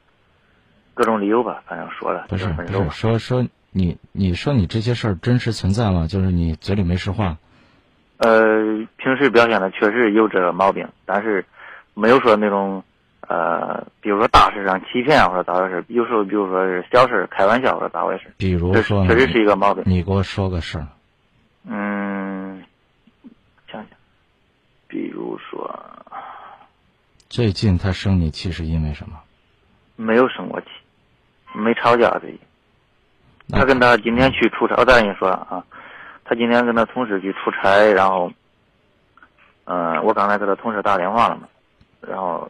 [0.95, 2.25] 各种理由吧，反正说了。
[2.29, 2.89] 不是不是。
[2.89, 6.07] 说说你，你说你这些事儿真实存在吗？
[6.07, 7.37] 就是你嘴里没实话。
[8.17, 11.45] 呃，平时表现的确实有这个毛病，但是
[11.93, 12.83] 没有说那种。
[13.29, 18.33] 呃，比如说大事上欺骗或者咋回事，有时候比如说是小事开玩笑或者咋回事。
[18.37, 19.83] 比如说，确实是一个毛病。
[19.85, 20.87] 你给我说个事儿。
[21.63, 22.63] 嗯，
[23.71, 23.85] 想想，
[24.87, 25.79] 比如说，
[27.29, 29.19] 最近他生你气是因为什么？
[29.95, 30.67] 没有生过气，
[31.53, 32.21] 没吵架的。
[33.51, 35.63] 他跟他今天去出差，我再跟你说啊，
[36.25, 38.31] 他今天跟他同事去出差，然后，
[39.65, 41.47] 嗯，我刚才给他同事打电话了嘛，
[42.01, 42.49] 然后。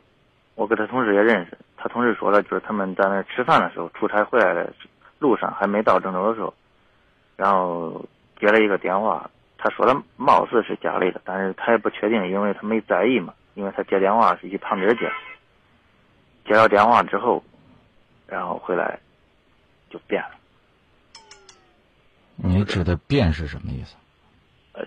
[0.60, 4.70] 我跟他同事也认识，他同事说了，就是他们在那吃饭的时候，出差回来的
[5.18, 6.54] 路上还没到郑州的时候，
[7.38, 8.06] 然后
[8.38, 15.10] 接了一个电话，他说的貌似是家里的，但是他也不确定，因为他没在意嘛，因为他接电话是去旁边接，
[16.46, 17.42] 接到电话之后，
[18.28, 19.00] 然后回来
[19.90, 20.32] 就变了。
[22.36, 23.96] 你指的变是什么意思？
[24.74, 24.86] 呃，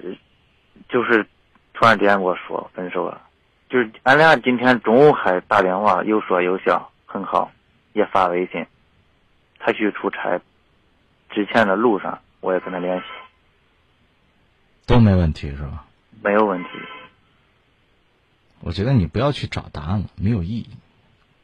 [0.90, 1.26] 就是
[1.72, 3.18] 突然之间跟我说分手了。
[3.72, 7.50] 就是俺俩今天中午还打电话，有说有笑，很好，
[7.94, 8.66] 也发微信。
[9.58, 10.38] 他去出差
[11.30, 13.04] 之前的路上，我也跟他联系，
[14.86, 15.86] 都没问题是吧？
[16.22, 16.68] 没有问题。
[18.60, 20.68] 我觉得你不要去找答案了，没有意义。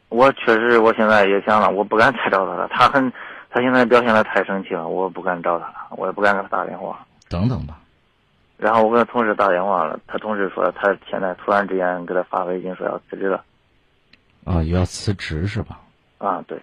[0.09, 2.67] 我确实，我现在也想了，我不敢再找他了。
[2.67, 3.11] 他很，
[3.49, 7.03] 他现在表现的太生气了，我不敢找他了，我也不敢给他打电话。
[7.27, 7.79] 等等吧。
[8.59, 13.41] 然后我跟同事打电话了，他同事说他现在突然之间给他发微信说要辞职了。
[14.43, 15.79] 啊，要辞职是吧？
[16.17, 16.59] 啊，对。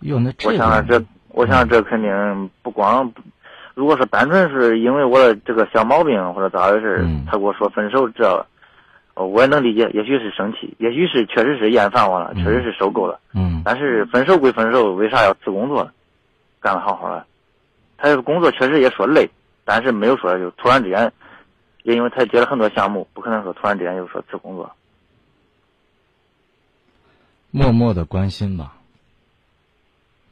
[0.00, 3.12] 哟，那我想这，我想这肯定不光，
[3.74, 8.44] 如果是单纯是因为我的这个小毛病或者咋回事，他跟我说分手，这
[9.14, 9.88] 我也能理解。
[9.94, 13.20] 也许是生气，也许是确实是厌烦我了，确实是受够了。
[13.32, 13.62] 嗯。
[13.64, 15.88] 但是分手归分手，为啥要辞工作？
[16.60, 17.24] 干得好好的，
[17.96, 19.30] 他这个工作确实也说累。
[19.64, 21.12] 但是没有说就突然之间，
[21.84, 24.72] 也因为他接了很多项目，不可能说突然之间就说辞工作。
[27.50, 28.76] 默默的关心吧，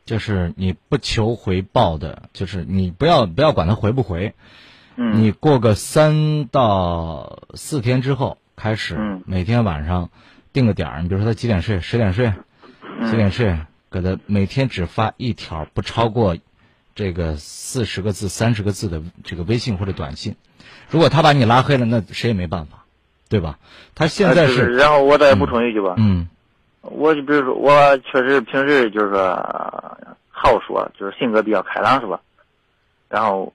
[0.05, 4.35] 就是你不求回报的，就是你不要不要管他回不回，
[4.97, 10.11] 嗯，你过个三到四天之后开始，嗯，每天晚上
[10.53, 12.33] 定个点儿，你比如说他几点睡，十点睡，
[13.09, 13.59] 几点睡，
[13.91, 16.37] 给他每天只发一条，不超过。
[17.01, 20.37] 这个四十个字、三十个字的这个微信或者短信，
[20.91, 22.85] 如果他把你拉黑了，那谁也没办法，
[23.31, 23.59] 对吧？
[23.95, 24.75] 他现在是。
[24.75, 25.95] 然后我再补充一句吧。
[25.97, 26.29] 嗯。
[26.83, 29.35] 我就比如说，我确实平时就是说
[30.29, 32.21] 好说，就是性格比较开朗，是吧？
[33.09, 33.51] 然后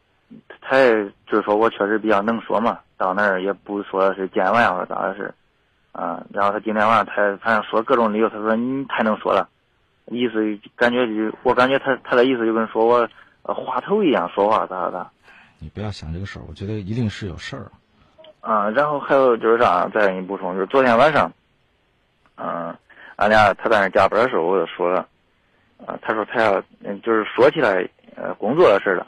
[0.60, 5.31] 他也就是说我确实比较能说嘛，到那儿也不说是见外或者咋回事，
[5.91, 6.23] 啊。
[6.34, 9.47] 然后他今天晚上他反正说各种理由，他说你太能说了，
[10.10, 13.08] 意思感觉就我感觉他他的意思就跟说我。
[13.47, 15.10] 呃，话头一样说话咋咋？
[15.60, 17.71] 你不要想这个事儿，我觉得一定是有事儿。
[18.41, 21.31] 啊，然后还有就是啥，再给你补充，就是昨天晚上，
[22.38, 22.75] 嗯，
[23.15, 25.08] 俺俩他在那加班的时候，我就说了，
[25.86, 29.08] 呃，他说他要，嗯，就是说起来，呃，工作的事了。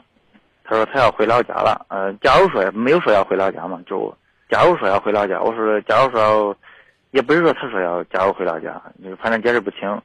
[0.64, 1.86] 他说他要回老家了。
[1.88, 4.16] 呃，假如说没有说要回老家嘛，就
[4.48, 6.56] 假如说要回老家，我说假如说要，
[7.12, 10.02] 也不是说他说要假如回老家，就是反正解释不清。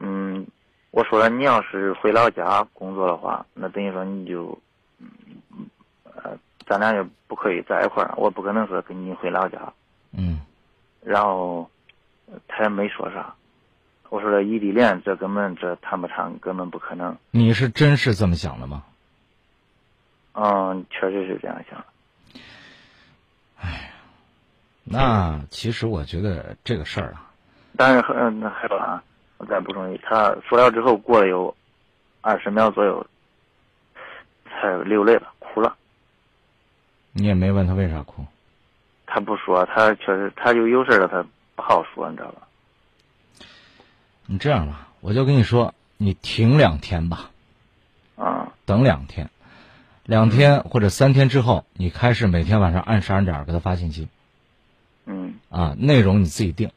[0.00, 0.46] 嗯，
[0.94, 4.56] 我说了，你要是回老家工作的话，那等于说你就，
[5.00, 5.66] 嗯，
[6.04, 9.58] 呃，咱俩就不可以在一块儿，我不可能说跟你回老家。
[10.12, 10.40] 嗯。
[11.02, 11.68] 然后
[12.46, 13.34] 他也没说啥。
[14.08, 17.18] 我说的异地恋，这根本这谈不上，根本不可能。
[17.32, 18.84] 你是真是这么想的吗？
[20.34, 21.84] 嗯，确实是这样想。
[23.60, 23.90] 哎呀，
[24.84, 27.32] 那其实我觉得这个事儿啊，
[27.76, 28.68] 但是很，那还
[29.44, 31.54] 再补充一，他说了之后，过了有
[32.20, 33.06] 二十秒左右，
[34.44, 35.76] 才流泪了，哭了。
[37.12, 38.24] 你也没问他为啥哭？
[39.06, 42.42] 他不说，他确实他就有事了，他不好说，你知道吧？
[44.26, 47.30] 你这样吧，我就跟你说，你停两天吧。
[48.16, 48.52] 啊。
[48.64, 49.30] 等两天。
[50.04, 54.08] 两天或者三天之后，你开始每天晚上按时按点给他发信息。
[55.06, 55.34] 嗯。
[55.50, 56.70] 啊，内容你自己定。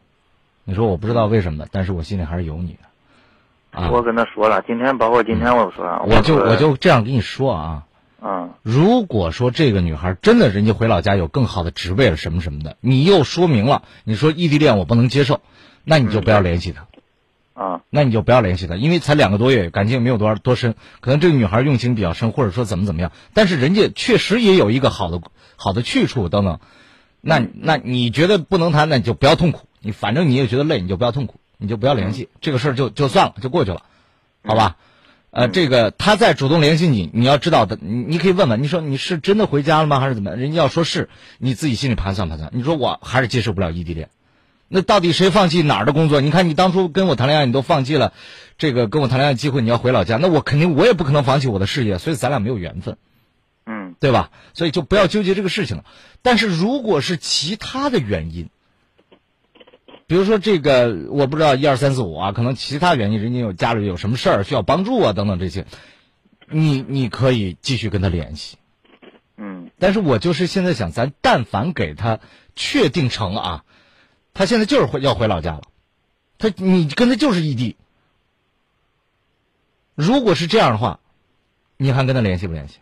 [0.70, 3.80] 你说我不知道为什么，但是我心里还是有你的。
[3.80, 3.90] 啊。
[3.90, 5.86] 我跟他说了，今天包括今天我说。
[6.06, 7.84] 我就我就这样跟你说啊。
[8.22, 8.50] 嗯。
[8.64, 15.40] 如果说这个女孩真的人家回老家有更好的职位了什么什么的，你又说明了，你说异地恋我不能接受，
[15.86, 16.86] 那你就不要联系她。
[17.54, 25.20] 啊，那你就不要联系她，因为才两个多月，感情也没有多少多深，可能这个女孩用情比较深，或者说怎么怎么样，但是人家确实也有一个好的
[25.56, 26.60] 好的去处等等，
[27.20, 33.84] 那那你觉得不能谈，那你就不要痛苦，你反正你也觉得累，你就不要痛苦，你就不要联系，这个事儿就就算了，就过去了，
[34.44, 34.76] 好吧？
[35.32, 40.36] 呃，这个他再主动联系你，你要知道的，你你可以问问，你说你是真的回家了吗，还是怎么？
[40.36, 44.10] 人家要说是，你自己心里盘算盘算，你说我还是接受不了异地恋。
[44.68, 46.20] 那到底谁放弃哪儿的工作？
[46.20, 48.12] 你看，你当初跟我谈恋爱，你都放弃了
[48.58, 52.98] 这个跟我谈恋爱机会，你要回老家，那我肯定我也不可能放弃我的事业，所以咱俩没有缘分，
[53.66, 54.32] 嗯，对吧？
[54.54, 55.86] 所以就不要纠结这个事情了。
[56.22, 58.50] 但是如果是其他的原因，
[60.08, 65.66] 比如说这个我不知道一二三四五啊，可能其他原因，人家有家里有什么事儿需要帮助啊，等等这些，
[66.50, 68.58] 你你可以继续跟他联系，
[69.36, 69.70] 嗯。
[69.78, 72.20] 但是我就是现在想，咱但凡给他
[72.56, 73.64] 确定成啊。
[74.34, 75.64] 他现在就是回要回老家了，
[76.38, 77.76] 他你跟他就是异地。
[79.94, 81.00] 如果是这样的话，
[81.76, 82.80] 你还跟他联系不联系？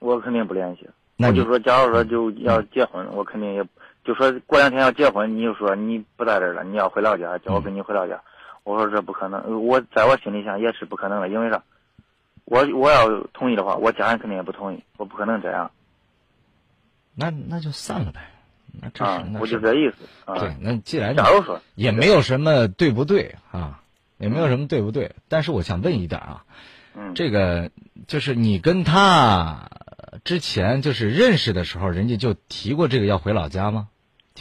[0.00, 0.88] 我肯定不联系。
[1.16, 3.62] 那就说，假如说就要结婚，我肯定也
[4.08, 8.22] 就说过两天要结婚，你就说你不在这儿了，你要回老家，叫我跟你回老家。
[8.64, 11.62] 我说这不可能，我在我心里想也是不可能的，因为啥？
[12.46, 15.70] 我我要同意的话，我家人肯定也不同意，我不可能这样。
[17.14, 18.30] 那那就散了呗。
[18.80, 19.96] 那这是，我就这意思。
[20.38, 23.82] 对，那既然假如说也没有什么对不对啊，
[24.16, 25.16] 也没有什么对不对。
[25.28, 26.44] 但是我想问一点啊，
[26.94, 27.70] 嗯，这个
[28.06, 29.68] 就是你跟他
[30.24, 33.88] 之前就是认识的时候，人家就提过这个要回老家吗？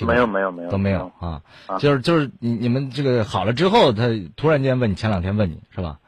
[0.06, 1.42] 没有，没有，没有，都没有啊。
[1.80, 4.04] 就是就是你你们这个好了之后，他
[4.36, 6.00] 突然间问你，前两天问你是吧？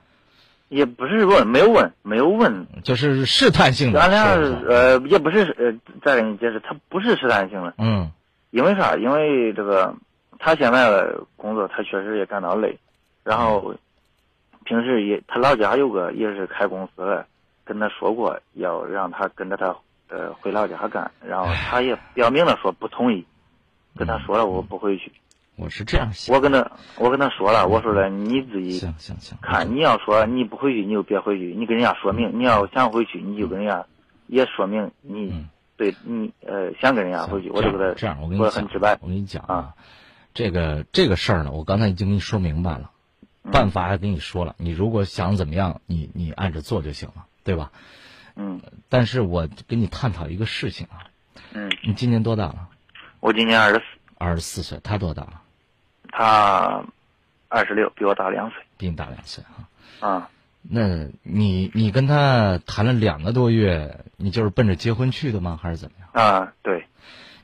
[0.69, 3.99] 也不是问，没有问，没有问，就是试探性的。
[3.99, 4.25] 咱俩
[4.67, 5.73] 呃，也不是呃，
[6.03, 7.73] 再给你解释，他不是试探性的。
[7.79, 8.11] 嗯。
[8.51, 8.95] 因为啥？
[8.95, 9.95] 因为这个，
[10.39, 12.79] 他现在的工作他确实也感到累，
[13.23, 13.75] 然后
[14.63, 17.25] 平时也他老家有个也是开公司的，
[17.63, 19.75] 跟他说过要让他跟着他
[20.07, 23.23] 呃回老家干，然后他也表明了说不同意，
[23.99, 25.11] 跟他说了我不回去。
[25.57, 26.33] 我是这样想。
[26.33, 33.85] 我跟他我跟他说了，我说了你自己行行行，看你要说你不回去你就别回去，你跟人家说明你要想回去你就跟人家
[34.27, 35.45] 也说明你。
[35.75, 38.97] 对你呃想跟人家回去，我就跟他这样，我跟你讲，很直白。
[39.01, 39.75] 我跟你讲啊，
[40.33, 42.91] 这个这个事儿呢，我刚才已经跟你说明白了，
[43.51, 47.71] 办法也跟你说了，你如果想怎么样，你你按着做就行了，对吧？
[48.35, 48.61] 嗯。
[48.89, 51.07] 但是我跟你探讨一个事情啊。
[51.53, 51.69] 嗯。
[51.83, 52.68] 你今年多大了？
[53.19, 53.83] 我今年二十四。
[54.17, 55.41] 二十四岁，他多大了？
[56.11, 56.83] 他
[57.47, 58.61] 二十六，比我大两岁。
[58.77, 60.07] 比你大两岁啊。
[60.07, 60.29] 啊。
[60.61, 65.57] 那你你跟他谈了两个多月，你就是奔着结婚去的吗？
[65.61, 66.09] 还是怎么样？
[66.11, 66.85] 啊，对，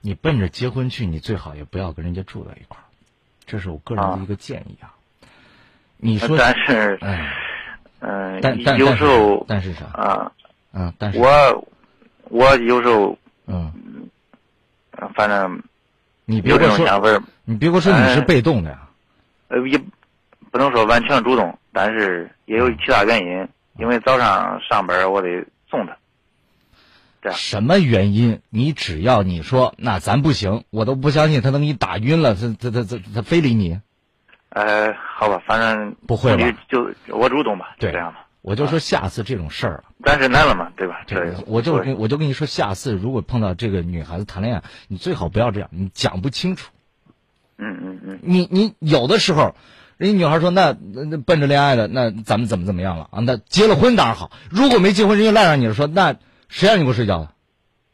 [0.01, 2.84] 你奔着结婚去，你最好也不要跟人家住在一块儿，
[3.45, 4.93] 这是我个人的一个建议啊。
[5.95, 6.99] 你说，但是，
[7.99, 10.32] 嗯，但有时候，但是啥啊？
[10.73, 11.67] 嗯，但是我
[12.26, 13.17] 我有时候，
[13.47, 13.71] 嗯，
[15.16, 15.62] 反正
[16.26, 18.88] 你别跟我说，你别跟我说你是被动的呀。
[19.48, 19.80] 呃，也
[20.52, 21.58] 不能说完全主动。
[21.72, 25.98] 但是也有其他原因，因为早上上班我得送他。
[27.22, 28.39] 这样什么原因？
[28.50, 33.80] 你只要你说那咱不行，我都不相信他能给你打晕了，他他他他他非礼你。
[34.50, 38.24] 呃，好吧，反正不会吧就就我主动吧，就对这样吧。
[38.46, 41.04] 我就说下次这种事儿啊，但是那了嘛，对吧？
[41.08, 46.70] 这对，我就跟我就跟你说，下次如果碰到这个女孩子谈恋爱，你最好不要这样，你讲不清楚。
[47.58, 49.56] 嗯嗯嗯，你你有的时候，
[49.98, 53.20] 人家女孩说那那那奔着恋爱的，那咱们怎么怎么样了啊？
[53.22, 56.16] 那结了婚当然好，如果没结婚，人家赖上你了，说那
[56.48, 57.32] 谁让你给我睡觉的？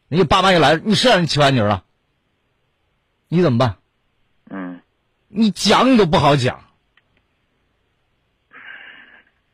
[0.09, 1.85] 人家爸妈一来，你谁让你起完妮儿了？
[3.29, 3.75] 你怎么办？
[4.49, 4.81] 嗯，
[5.29, 6.65] 你讲你都不好讲。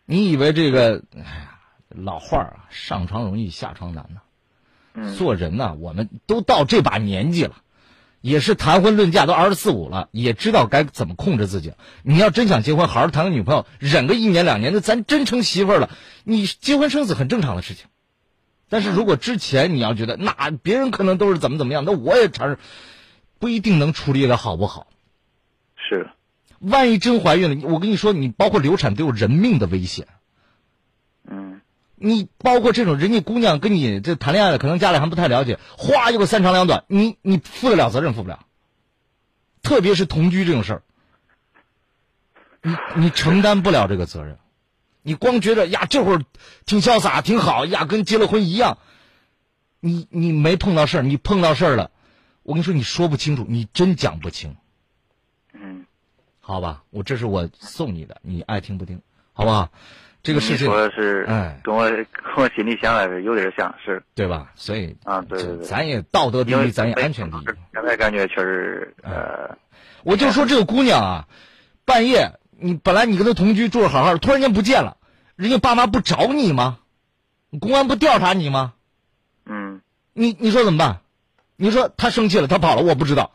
[0.09, 4.21] 你以为这个，哎呀，老话儿啊，上床容易下床难呢、
[4.93, 7.57] 嗯做人呐、我们都到这把年纪了，
[8.21, 11.73] 也是谈婚论嫁都二十四五了，也知道该怎么控制自己。
[12.03, 15.89] 你要真想结婚，好好谈个女朋友，忍个一年两年的，咱真成媳妇儿了，
[16.23, 17.87] 你结婚生子很正常的事情。
[18.69, 22.59] 但是如果之前你要觉得那别人可能都是怎么怎么样，那我也尝试，
[23.39, 24.87] 不一定能处理的好不好。
[25.75, 26.09] 是，
[26.59, 30.07] 万一真怀孕了，我跟你说，你包括流产都有人命的危险。
[31.29, 31.61] 嗯
[31.99, 38.45] 你包括这种人家姑娘跟你这谈恋爱的，可能家里还不太了解，哗有个三长两短，你你负得了责任负不了。
[39.63, 40.83] 特别是同居这种事儿，
[42.61, 44.37] 你你承担不了这个责任。
[45.01, 46.23] 你光觉得呀这会儿
[46.65, 48.77] 挺潇洒挺好呀，跟结了婚一样，
[49.79, 51.89] 你你没碰到事儿，你碰到事儿了，
[52.43, 54.55] 我跟你说你说不清楚，你真讲不清。
[56.47, 59.01] 嗯，好吧，我这是我送你的，你爱听不听，
[59.33, 59.69] 好不好？
[60.23, 62.05] 这个事情，说的是，哎，跟我 跟
[62.37, 64.51] 我心里想的是有点像，是对吧？
[64.55, 67.41] 所以啊，对对对，咱也道德第一，咱也安全第一。
[67.71, 69.57] 刚才感觉确实，呃，
[70.03, 71.27] 我就说这个姑娘啊，
[71.85, 74.97] 半夜你本来你跟她同居住着好好的，突然间不见了，
[75.35, 76.79] 人家爸妈不找你吗？
[77.59, 78.73] 公安不调查你吗？
[79.45, 79.81] 嗯，
[80.13, 81.01] 你你说怎么办？
[81.55, 83.31] 你说她生气了，她跑了，我不知道，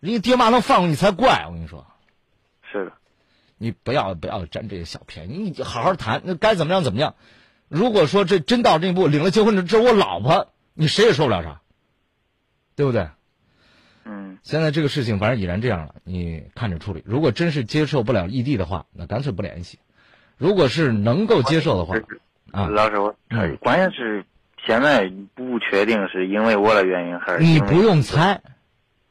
[0.00, 1.44] 人家爹妈能放过你才怪。
[1.46, 1.86] 我跟你说，
[2.70, 2.92] 是的，
[3.58, 7.14] 你不要不要占这些小便宜，你好好谈，那该怎么样怎么样。
[7.68, 11.60] 如果说这真到这一步，领了结婚证，这是我老婆，你谁也说不了啥，
[12.74, 13.08] 对不对？
[14.04, 17.02] 嗯，现在这个事情反正已然这样了，你看着处理。
[17.04, 19.78] 如果真是接受不了异地的话，那干脆不联系；
[20.36, 21.96] 如果是能够接受的话，
[22.50, 24.24] 啊，老师，我嗯关键是
[24.66, 28.40] 现在不确定是因为我的原因还是你不用猜，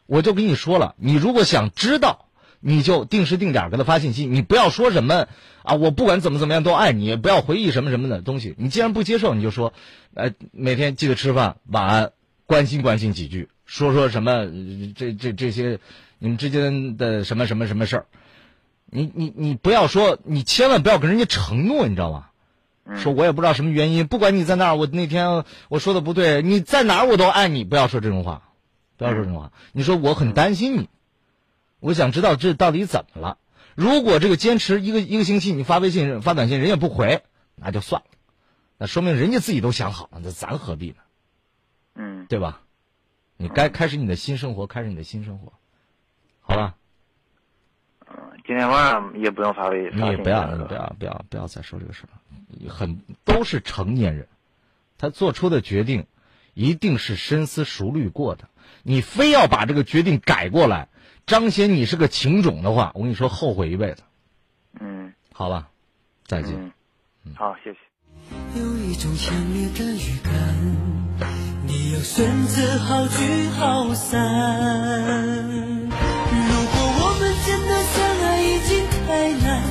[0.05, 2.28] 我就跟你说了，你如果想知道，
[2.59, 5.27] 你就定时定点给他发信息，你不要说什么
[5.63, 8.55] 啊，我不管怎么怎么样都爱你，不要回忆什么什么的东西。
[8.57, 9.73] 你既然不接受，你就说，
[10.13, 12.11] 呃，每天记得吃饭，晚安，
[12.45, 14.51] 关心关心几句，说说什么呃
[14.95, 15.79] 这这这些
[16.17, 18.05] 你们之间的什么什么什么事儿。
[18.91, 22.25] 你你你不要说，你千万不要跟人家承诺，你知道吗？
[22.95, 28.49] 说我也不知道什么原因，不管你在哪儿，我那天我说的不对，你在哪儿我都爱你，不要说这种话，
[28.97, 29.51] 不要说这种话。
[29.73, 30.89] 你说我很担心你，
[31.79, 33.37] 我想知道这到底怎么了。
[33.75, 37.23] 如果这个坚持一个一个星期，你发微信发短信人也不回，
[37.55, 38.07] 那就算了，
[38.77, 40.95] 那说明人家自己都想好了，那咱何必呢？
[41.95, 42.61] 嗯，对吧？
[43.37, 45.53] 你该开始你的新生活，开始你的新生活，
[46.41, 46.75] 好吧？
[48.45, 52.69] 今天晚上也不用发微信，你也不要，你不要，不要，不要再说这个事了。
[52.69, 54.27] 很都是成年人，
[54.97, 56.07] 他做出的决定
[56.53, 58.49] 一定是深思熟虑过的。
[58.83, 60.89] 你非要把这个决定改过来，
[61.29, 64.01] 彰显你是个情种的话，我跟你说，后悔一辈子。
[64.79, 65.69] 嗯，好吧，
[66.25, 66.55] 再见。
[67.23, 67.77] 嗯，好，谢谢。
[68.59, 70.33] 有一种强烈的预感，
[71.67, 74.17] 你要选择好聚好散。
[75.85, 75.91] 如
[76.65, 79.61] 果我们真的相爱已经太难，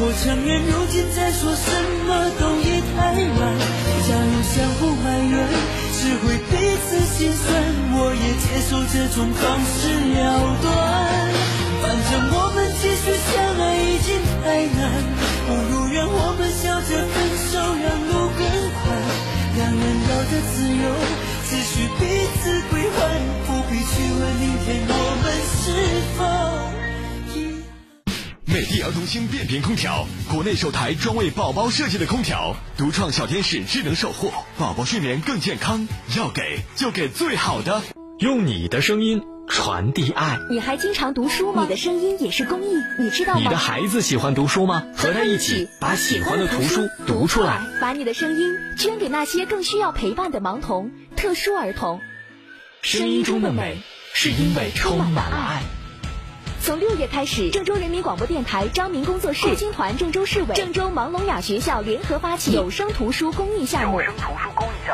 [0.00, 1.70] 我承认如今再说什
[2.08, 2.10] 么
[2.40, 2.42] 都
[7.14, 7.46] 心酸，
[7.94, 10.18] 我也接受这种方式了
[10.58, 10.66] 断。
[11.78, 14.82] 反正我们继续相爱已经太难，
[15.46, 17.14] 不如让我们笑着分
[17.46, 18.42] 手，让路更
[18.82, 18.82] 宽。
[19.54, 20.90] 两人要的自由，
[21.46, 22.02] 只需彼
[22.42, 22.98] 此归还，
[23.46, 24.92] 不必去问明天我
[25.22, 25.24] 们
[25.62, 25.70] 是
[26.18, 26.73] 否。
[28.54, 35.88] 美的儿童星变频空调，国内首台专为宝宝设计的空调，独创小天使智能守护，宝宝睡眠更健康。
[36.16, 37.82] 要给就给最好的，
[38.20, 40.38] 用你的声音传递爱。
[40.52, 41.64] 你还经常读书吗？
[41.64, 43.40] 你的声音也是公益，你知道吗？
[43.42, 44.84] 你的孩子喜欢读书吗？
[44.96, 47.60] 和他一起把喜欢的图书读出来。
[47.80, 52.00] 把你的声音捐给那些更需要陪伴的盲童、特殊儿童。
[52.82, 53.82] 声音中的美，
[54.14, 55.62] 是因为充满了爱。
[56.64, 64.00] 从六月开始，郑州人民广播电台张明工作室、共青团郑州市委、郑州盲聋哑学校联合发起有声图书公益项目。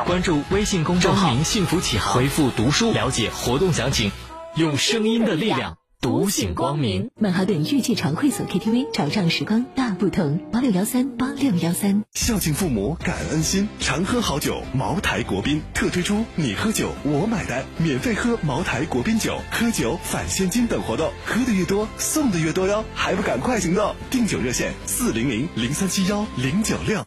[0.05, 4.11] 关注微信公众号“张明幸福启航”，回复“读书”了解活动详情。
[4.57, 7.11] 用声音的力量独醒光明。
[7.17, 12.03] 曼哈顿御界常会所 KTV 潮上时光大不同，八六幺三八六幺三。
[12.13, 14.63] 孝敬父母，感恩心，常喝好酒。
[14.73, 22.85] 茅台国宾特推出“你喝酒，我买单”，免费喝茅台国宾酒，喝酒返现金等活动，喝的越多，送的越多哟！
[22.95, 23.95] 还不赶快行动！
[24.11, 27.05] 订酒热线：四零零零三七幺零九六。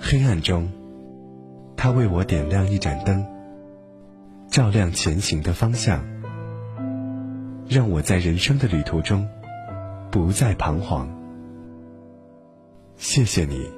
[0.00, 0.70] 黑暗中，
[1.76, 3.26] 他为我点亮一盏灯，
[4.50, 6.04] 照亮前行的方向，
[7.70, 9.28] 让我在人生的旅途中
[10.10, 11.08] 不再彷徨。
[12.96, 13.70] 谢谢你，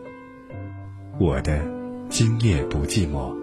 [1.20, 1.62] 我的
[2.08, 3.36] 今夜不寂寞。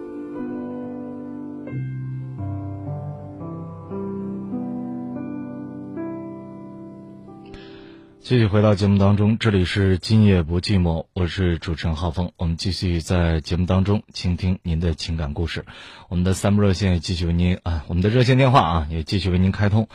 [8.18, 12.32] 继续回到节目当中，这里是今夜不寂寞，我是主持人浩峰。
[12.36, 15.64] 我们继续在节目当中倾听您的情感故事。
[16.08, 19.86] 我们的三部热线也继续为您啊，我们的热线电话啊也继续为您开通。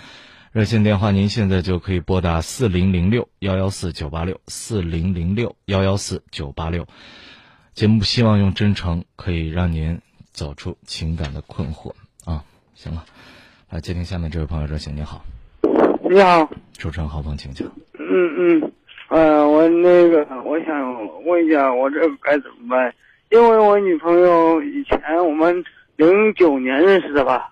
[0.55, 6.87] 热线电话您现在就可以拨打四零零六幺幺四九八六四零零六幺幺四九八六。
[7.73, 9.99] 节目希望用真诚可以让您
[10.31, 11.91] 走出情感的困惑
[12.23, 12.41] 啊。
[12.73, 13.03] 行了，
[13.69, 15.25] 来接听下面这位朋友热线，你好，
[16.09, 17.67] 你好，主持人浩峰，请讲。
[17.99, 18.71] 嗯嗯，
[19.09, 22.95] 呃，我那个，我想问一下，我这该怎么办？
[23.29, 25.61] 因为我女朋友以前我们
[25.97, 27.51] 零九年认识的吧，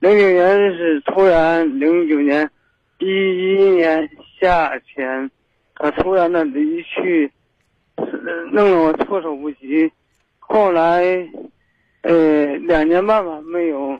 [0.00, 2.50] 零九年认识，突然零九年
[2.98, 4.08] 一一年
[4.40, 5.30] 夏天，
[5.76, 7.30] 他突然的离去，
[8.50, 9.90] 弄得我措手不及。
[10.38, 11.04] 后来，
[12.02, 13.98] 呃，两年半吧没有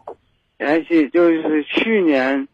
[0.58, 2.48] 联系，就是去年，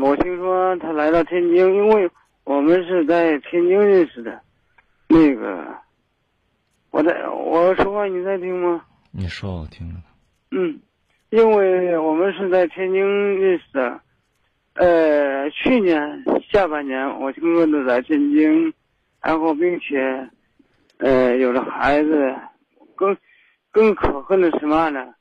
[0.00, 2.10] 我听说他来到天津，因为。
[2.46, 4.38] 我们是在天津认识的，
[5.08, 5.66] 那个，
[6.90, 8.84] 我在我说话你在听吗？
[9.12, 9.96] 你说我听着。
[10.50, 10.78] 嗯，
[11.34, 13.02] 因为我们是在天津
[13.40, 14.00] 认识的，
[14.74, 18.72] 呃，去年下半年我听说的在天津，
[19.20, 20.28] 然后并且，
[20.98, 22.32] 呃，有了孩子，
[22.94, 23.16] 更
[23.72, 25.12] 更可恨的是嘛呢？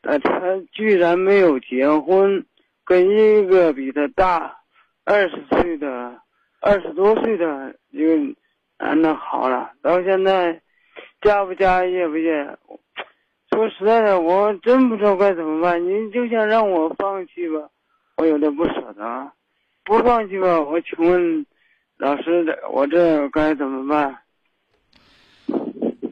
[0.00, 0.40] 呃，他
[0.72, 2.44] 居然没有结婚，
[2.84, 4.58] 跟一个比他大
[5.04, 6.20] 二十岁的。
[6.64, 8.16] 二十多岁的一个
[8.78, 10.60] 男的好了，到现在
[11.20, 12.56] 嫁不嫁业不业？
[13.62, 15.86] 说实在的，我真不知道该怎么办。
[15.86, 17.68] 您就想让我放弃吧，
[18.16, 19.30] 我有点不舍得；
[19.84, 21.46] 不放弃吧，我请问
[21.96, 24.18] 老师，我这该怎么办？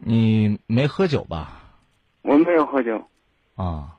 [0.04, 1.60] 你没喝酒吧？
[2.22, 3.02] 我没有喝酒。
[3.56, 3.96] 啊，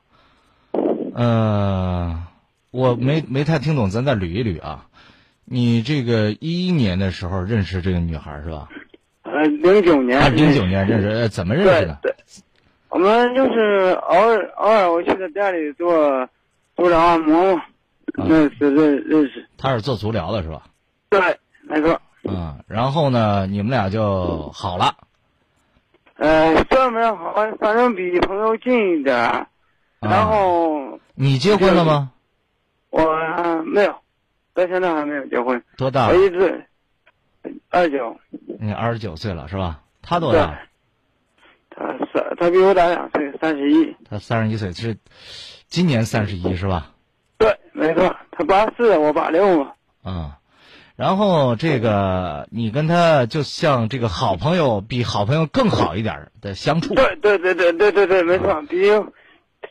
[1.14, 2.26] 呃，
[2.70, 4.86] 我没没太听懂，咱再捋一捋啊。
[5.44, 8.70] 你这个一一年的时候认识这个女孩是吧？
[9.24, 10.34] 呃，零九年。
[10.34, 12.00] 零九年认识，怎么认识的？
[12.92, 16.28] 对，我们就是偶尔偶尔我去他店里做
[16.76, 17.60] 足疗按摩，
[18.14, 19.48] 认识认认识。
[19.56, 20.62] 他是做足疗的是吧？
[21.08, 21.20] 对，
[21.62, 22.00] 没错。
[22.24, 24.94] 嗯，然后呢，你们俩就好了。
[26.16, 29.46] 呃，算不上好，反正比朋友近一点。
[30.00, 31.00] 然后。
[31.14, 32.10] 你结婚了吗？
[32.90, 33.04] 我
[33.66, 33.94] 没有。
[34.54, 36.08] 到现在还没有结婚，多大？
[36.08, 36.66] 我一直
[37.70, 38.16] 二九。
[38.60, 39.80] 你二十九岁了是吧？
[40.02, 40.58] 他多大？
[41.76, 43.96] 他三，他比我大两岁，三十一。
[44.08, 44.96] 他三十一岁，是
[45.68, 46.92] 今年三十一是吧？
[47.38, 48.14] 对，没错。
[48.30, 49.72] 他八四，我八六嘛。
[50.04, 50.32] 嗯，
[50.96, 56.94] 然后这个你跟他就像这个好朋友，比好朋友更好一点的相处。
[56.94, 58.62] 对对对对对对对，没错。
[58.62, 58.82] 比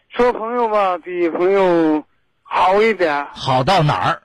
[0.09, 2.03] 说朋友吧，比朋友
[2.43, 3.27] 好一点。
[3.33, 4.21] 好到哪儿？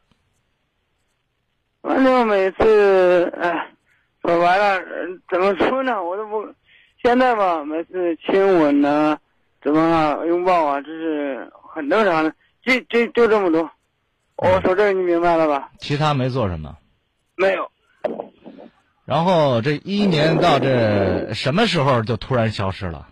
[1.82, 3.68] 反正每次，哎，
[4.22, 4.82] 说白了，
[5.30, 6.02] 怎么说呢？
[6.02, 6.42] 我都不，
[7.06, 9.16] 现在吧，每次亲吻呢，
[9.62, 12.34] 怎么啊拥抱啊，这是很正常的。
[12.64, 13.70] 就就就这么多。
[14.34, 15.70] 我说这个你明白了吧？
[15.78, 16.76] 其他没做什么。
[17.36, 17.70] 没有。
[19.04, 23.06] 然后这一年到这什么时候就突然消失了？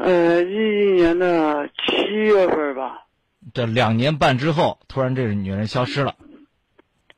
[0.00, 3.04] 呃，一一年的七月份吧。
[3.52, 6.14] 这两年半之后，突然这个女人消失了。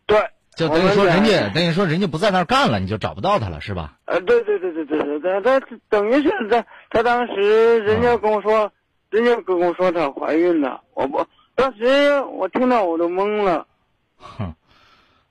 [0.04, 0.18] 对。
[0.58, 3.94] 就等于说，人家等于说，人家不在那儿干了，你就找不到他了，是吧？
[4.06, 8.72] 呃，对对对对对对，他他等于是他他当时人家跟我说，
[9.08, 13.68] 人家跟我说她怀孕了，我不当时我听到我都懵了。
[14.16, 14.54] 哼，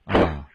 [0.06, 0.46] 啊，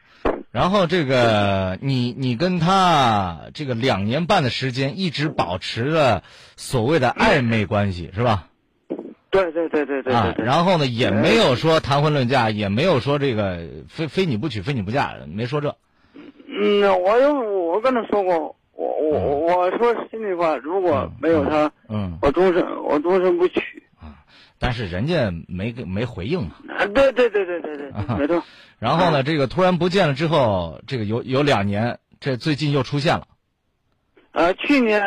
[0.50, 6.22] 然后这个你你跟他这个两年半的时间一直保持着
[6.56, 8.48] 所谓的暧昧关系，是吧？
[9.32, 10.34] 对对对对对啊！
[10.36, 15.74] 然后呢，也没有说谈婚论嫁，也没有说这个非非你不娶，非你不嫁，没说这。
[16.46, 23.82] 嗯，我有我跟他说过，我我我说心里话，如果没有他，嗯，我终身我终身不娶。
[23.98, 24.20] 啊，
[24.58, 26.50] 但是人家没没回应嘛。
[26.68, 28.42] 啊，对对对对对对，没错。
[28.78, 33.26] 然后呢，这个突然不见了之后，这个有有两年，这最近又出现了。
[34.32, 35.02] 呃，去年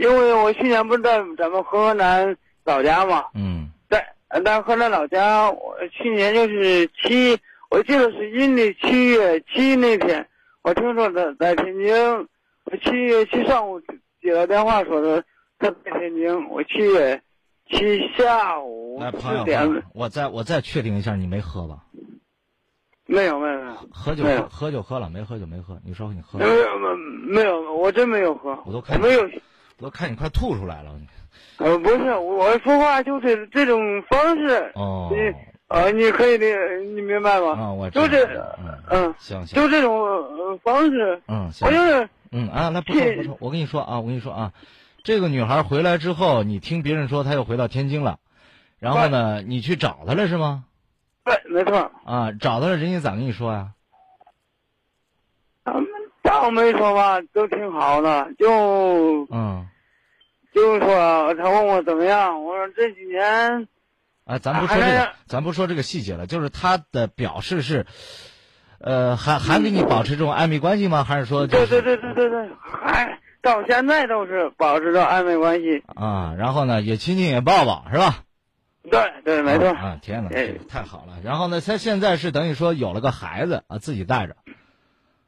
[0.00, 7.38] 因为我去年不是在咱们河南老家嘛，嗯，在在河南老家，我去年就是七，
[7.70, 10.26] 我记得是阴历七月七那天，
[10.62, 11.94] 我听说在在天津，
[12.64, 13.80] 我七月七上午
[14.20, 15.24] 接到电话说的
[15.58, 17.20] 他在天津，我七月
[17.68, 19.44] 七下午来，朋友
[19.92, 21.84] 我再我再确定一下，你没喝吧？
[23.04, 25.78] 没有没有没有喝酒喝喝酒喝了，没喝酒没喝。
[25.84, 26.54] 你说你喝没了？
[26.54, 26.96] 有没有
[27.26, 29.22] 没有，我真没有喝，我都看没有。
[29.78, 30.92] 我都看你快吐出来了。
[31.58, 34.72] 呃，不是，我说话就是这种方式。
[34.74, 35.08] 哦。
[35.12, 35.16] 你
[35.68, 36.46] 呃，你可以理，
[36.94, 37.52] 你明白吗？
[37.52, 38.24] 啊，我就是
[38.58, 41.22] 嗯嗯，行行就这种呃方式。
[41.28, 44.52] 嗯，行我就是嗯啊，那不错不错，我跟你说啊，我跟你说啊，
[45.02, 48.18] 这个女孩回来之后，你听别人说她又回到天津了，
[48.78, 50.64] 然后呢，你去找她了是吗？
[51.24, 51.90] 对，没错。
[52.04, 53.70] 啊，找她了，人家咋跟你说呀？
[55.64, 55.86] 他们
[56.22, 59.66] 倒没说吧，都挺好的，就嗯，
[60.54, 63.68] 就是说他问我怎么样，我说这几年
[64.24, 67.86] 啊，咱不说这个，咱不说这个细节了，就是他的表示是，
[68.78, 71.04] 呃，还还跟你保持这种暧昧关系吗？
[71.04, 75.82] 还是说就是对对对对对对，还到现在都是保持着暧昧关系。
[75.94, 76.34] 啊？
[76.38, 78.18] 然后呢，也亲亲也抱抱是吧？
[78.90, 79.68] 对对，没错。
[79.68, 81.14] 啊，天哪，哎这个太好了。
[81.24, 84.36] 然后呢，他现在是等于说有了个孩子啊，自己带着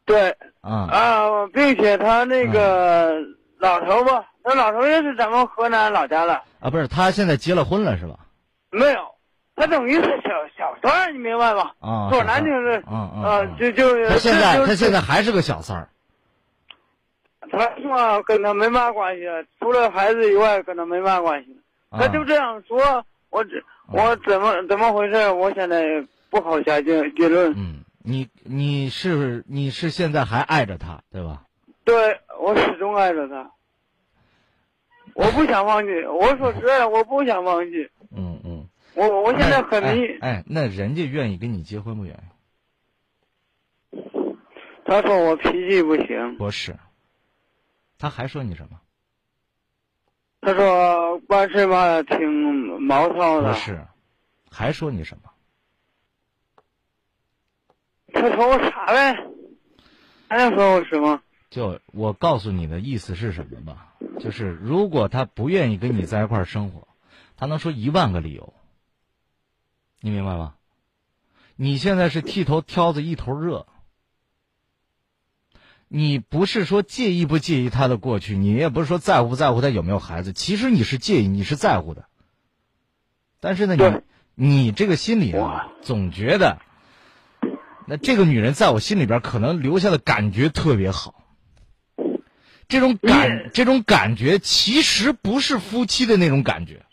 [0.05, 8.18] 对啊啊，并且他那个嗯老头吧，他老头也是咱们河南老家的，啊，不是，他现在结了婚了是吧？
[8.70, 8.99] 没有，
[9.57, 11.74] 他等于是小小三儿，你明白吧？
[11.80, 15.88] 啊，说难听是，嗯嗯啊，就就他现在他现在还是个小三儿
[17.51, 19.22] 他说跟他没嘛关系，
[19.61, 21.57] 除了孩子以外跟他没嘛关系。
[21.90, 23.51] 啊他就这样说，我这
[23.92, 25.30] 我怎么怎么回事？
[25.30, 27.53] 我现在不好下结结论。
[27.57, 31.42] 嗯，你你是你是现在还爱着他对吧？
[31.84, 33.49] 对我始终爱着他，
[35.17, 35.91] 我不想放弃。
[36.07, 37.89] 我说实在的，我不想放弃。
[38.11, 38.69] 嗯嗯。
[38.95, 40.07] 我我现在很迷。
[40.21, 42.19] 哎哎，那人家愿意跟你结婚不愿意？
[44.85, 46.37] 他说我脾气不行。
[46.37, 46.77] 不是。
[47.99, 48.81] 他还说你什么？
[50.41, 52.29] 他说办事吧挺
[52.83, 53.53] 毛糙的。
[53.53, 53.81] 不是，
[54.51, 55.31] 还说你什么？
[58.12, 59.17] 他说我傻呗。
[60.29, 61.21] 还想说我什么？
[61.51, 63.93] 就我告诉你的意思是什么吧？
[64.20, 66.88] 就是如果他不愿意跟你在一块儿生活，
[67.36, 68.55] 他能说一万个理由。
[70.00, 70.55] 你明白吗？
[71.57, 73.66] 你现在是剃头挑子一头热。
[75.88, 82.07] 你不是说介意不介意他的过去，你也不是说在乎不在乎他有没有孩子，其实你是介意，你是在乎的。
[83.38, 83.76] 但是呢，
[84.34, 86.61] 你你这个心里啊，总觉得，
[87.86, 91.24] 那这个女人在我心里边可能留下的感觉特别好。
[92.69, 96.85] 这种感，这种感觉其实不是夫妻的那种感觉，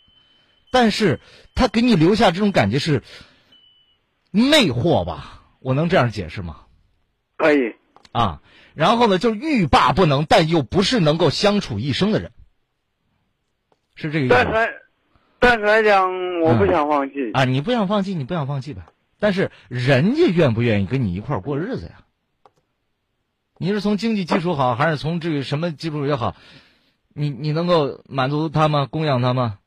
[0.71, 1.19] 但是
[1.55, 3.03] 他给你留下这种感觉是
[4.31, 5.43] 魅惑吧？
[5.59, 6.61] 我能这样解释吗？
[7.37, 7.75] 可以。
[8.11, 8.41] 啊，
[8.73, 12.31] 然后呢，就是欲罢不能，但又不是能够相处一生的人，
[13.95, 14.69] 是这个意思但是来，
[15.39, 17.31] 但是来讲，我不想放弃。
[17.33, 17.45] 啊！
[17.45, 18.81] 你不想放弃，你不想放弃呗。
[19.19, 22.01] 但是人家愿不愿意跟你一块儿过日子呀？
[23.61, 26.35] 你是从经济基础好，还是从这个什么基础也好，
[27.13, 28.87] 你你能够满足他吗？
[28.89, 29.59] 供养他吗？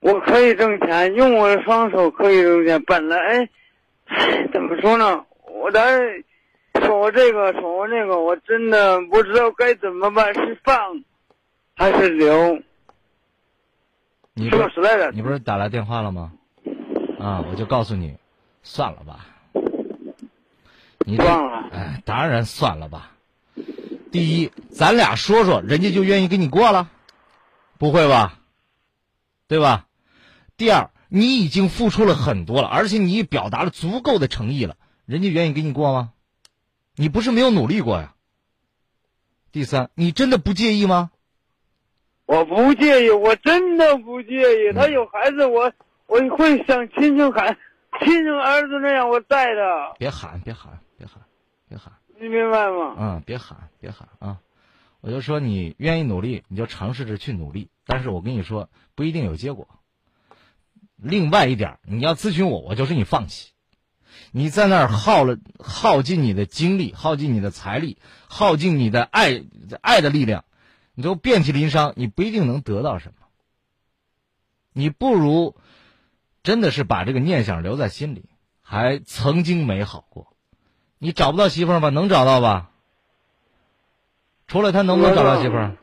[0.00, 2.82] 我可以挣钱，用我的双手可以挣钱。
[2.84, 3.48] 本来，
[4.52, 5.24] 怎么说呢？
[5.46, 5.98] 我在。
[6.82, 11.02] 说我这个，说我那个，我真的不知道该怎么办，是放
[11.74, 12.60] 还是留？
[14.34, 16.32] 你说实在的，你不是打来电话了吗？
[17.18, 18.18] 啊，我就告诉你，
[18.62, 19.26] 算了吧。
[21.08, 21.70] 你忘了。
[21.72, 23.12] 哎，当然算了吧。
[24.12, 26.90] 第一，咱俩说说，人家就愿意跟你过了，
[27.78, 28.38] 不会吧？
[29.46, 29.86] 对吧？
[30.58, 36.12] 第二，你已经付出了很多了，而且你表达了足够的诚意了，人家愿意跟你过吗？
[36.94, 38.12] 你不是没有努力过呀？
[39.50, 41.10] 第三，你真的不介意吗？
[42.26, 44.72] 我不介意，我真的不介嗯意。
[44.74, 45.72] 他有孩子，我
[46.06, 47.56] 我会像亲生孩
[48.00, 49.62] 亲生儿子那样我带的。
[49.98, 50.78] 别喊，别喊，
[51.68, 52.96] 别喊，你明白吗？
[52.98, 54.40] 嗯，别喊，别喊啊！
[55.00, 57.70] 我就说你愿意努力，你就尝试着去努力。
[57.84, 59.68] 但是我跟你说，不一定有结果。
[60.96, 63.52] 另外一点，你要咨询我，我就是你放弃。
[64.32, 67.98] 你在那儿耗了耗尽你的精力，耗尽你的财力，
[68.28, 69.44] 耗尽你的爱
[69.80, 70.44] 爱的力量，
[70.94, 73.26] 你都遍体鳞伤，你不一定能得到什么。
[74.72, 75.56] 你不如
[76.42, 78.24] 真的是把这个念想留在心里，
[78.62, 80.36] 还曾经美好过。
[80.98, 81.90] 你找不到媳妇儿吧？
[81.90, 82.70] 能找到吧？
[84.46, 85.76] 除了他，能不能找到媳妇儿？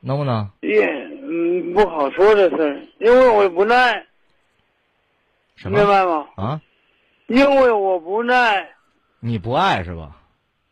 [0.00, 0.50] 能不能？
[0.60, 0.84] 也
[1.22, 4.04] 嗯不好说这事儿，因为我不耐，
[5.56, 6.26] 什么明白吗？
[6.36, 6.60] 啊？
[7.28, 8.68] 因为我不耐，
[9.20, 10.16] 你不爱是吧？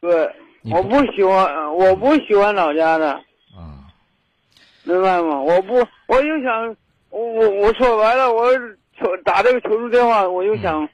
[0.00, 0.30] 对，
[0.62, 3.12] 你我不喜欢，我不喜欢老家的，
[3.56, 3.88] 啊，
[4.84, 5.40] 明白吗？
[5.40, 5.74] 我不，
[6.06, 6.76] 我就想，
[7.08, 8.50] 我我我说白了，我
[8.98, 10.86] 求打这个求助电话，我就想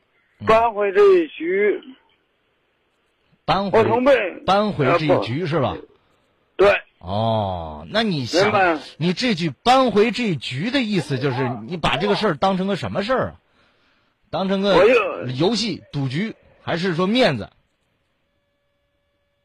[0.46, 1.80] 扳回这一局。
[3.46, 4.00] 扳回我
[4.44, 5.76] 扳回这一局是吧？
[6.56, 13.34] 对，哦，那你想，你这句扳回这一局的意思就是你把这个事儿当成个什么事儿啊？
[14.28, 14.74] 当成个
[15.38, 17.48] 游戏赌局，还是说面子？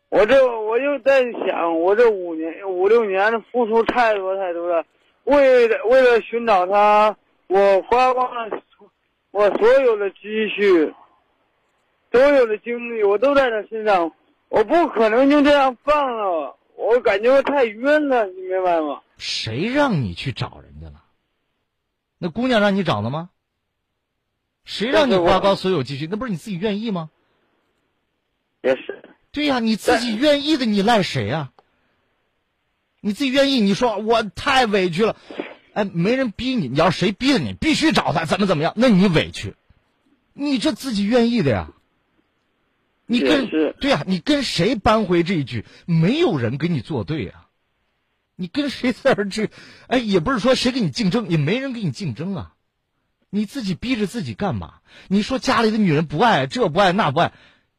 [0.10, 4.84] 我这我就在想，我这五年五六年付出太多太多了，
[5.24, 7.16] 为了为了寻找他，
[7.48, 8.62] 我花光了
[9.30, 10.94] 我所有的积蓄，
[12.12, 14.12] 所有的精力，我都在他身上，
[14.50, 19.02] 我不可能就这样放了，我感觉我太冤了，你明白吗？
[19.18, 21.04] 谁让你去找人家了？
[22.18, 23.30] 那姑娘让你找的吗？
[24.66, 26.08] 谁让你花光所有积蓄？
[26.08, 27.10] 那不是你自己愿意吗？
[28.62, 29.04] 也是。
[29.32, 31.52] 对呀、你自己愿意的，你赖谁呀、
[33.00, 35.16] 你自己愿意，你说我太委屈了，
[35.74, 39.56] 哎，没人逼你，你要谁逼的你，必须找他，怎么怎么样，那你委屈，
[40.34, 41.72] 你这自己愿意的呀。
[43.12, 45.66] 你跟对呀、你跟谁扳回这一局？
[45.86, 47.50] 没有人跟你作对啊、
[48.38, 49.50] 你跟谁在这儿这？
[49.88, 52.56] 哎，也不是说谁跟你竞争，也没人跟你竞争啊。
[53.30, 54.76] 你自己逼着自己干嘛？
[55.10, 57.34] 你说家里的女人不爱，这不爱那不爱，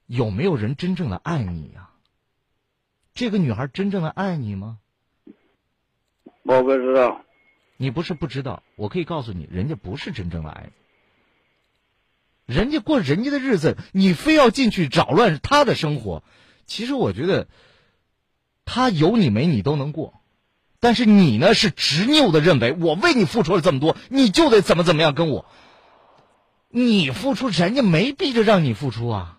[0.06, 1.90] 有没有人真正的爱你呀、
[3.14, 4.78] 这个女孩真正的爱你吗？
[6.42, 7.24] 我不知道。
[7.78, 10.72] 你不是不知道，我可以告诉你，人家不是真正的爱你。
[12.46, 16.22] 人家过人家的日子，你非要进去扰乱他的生活。
[16.66, 17.46] 其实我觉得，
[18.64, 20.20] 他有你没你都能过，
[20.80, 25.46] 但是你呢是执拗的认为，我为你付出了这么多，你就得怎么怎么样跟我。
[26.68, 29.38] 你付出，人家没逼着让你付出啊。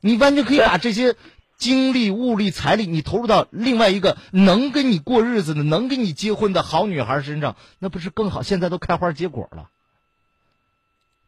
[0.00, 1.16] 你完全可以把这些
[1.56, 8.42] 精力、物力、财力，你投入到另外一个能跟你过日子的、能跟你结婚的好女孩身上，那不是更好？
[8.42, 9.70] 现在都开花结果了，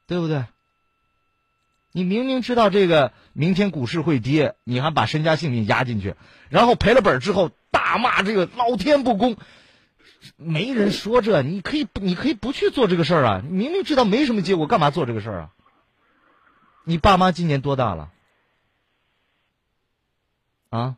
[0.07, 0.45] 对不对？
[1.93, 6.15] 你明明知道这个明天股市会跌，你还把身家性命压进去，
[6.51, 9.37] 然后赔了本之后大骂这个老天不公。
[10.37, 13.43] 没人说这，你可以不，你可以不去做这个事儿啊！
[13.47, 15.51] 你明明知道没什么结果，干嘛做这个事儿啊？
[16.85, 18.11] 你爸妈今年多大了？
[20.69, 20.97] 啊？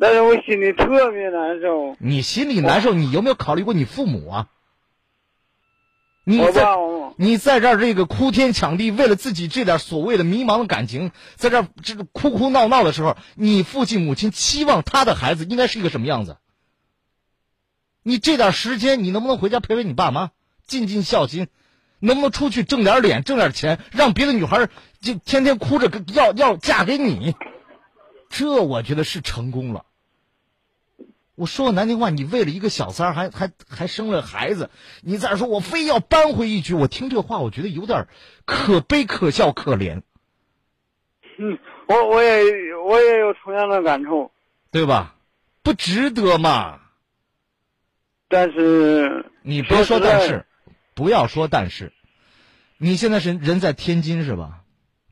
[0.00, 1.96] 但是我心里特别难受。
[1.98, 4.48] 你心里难受，你有没有考虑过你父母啊？
[6.30, 6.64] 你在
[7.16, 16.36] 你在这儿这个哭天抢地，为了自己这点所谓的迷茫的感情，在这儿这个哭哭闹闹的时候，你父亲母亲期望他的孩子应该是一个什么样子？
[18.02, 20.30] 你这点时间，你能不能回家陪陪你爸妈，
[20.66, 21.48] 尽尽孝心？
[21.98, 24.70] 能不能出去挣点脸，挣点钱，让别的女孩
[25.00, 27.34] 就天天哭着要要嫁给你？
[28.30, 29.84] 这我觉得是成功了。
[31.40, 34.68] 我说个难听话，你为了一个小三儿还还还生了孩子，
[35.00, 38.08] 你再说我非要扳回一局，我听这话我觉得有点
[38.44, 40.02] 可悲、可笑、可怜，
[41.38, 44.30] 嗯，我我也我也有同样的感触，
[44.70, 45.14] 对吧？
[45.62, 46.80] 不值得嘛。
[48.28, 50.44] 但是你别说但是，
[50.94, 51.94] 不要说但是，
[52.76, 54.59] 你现在是人在天津是吧？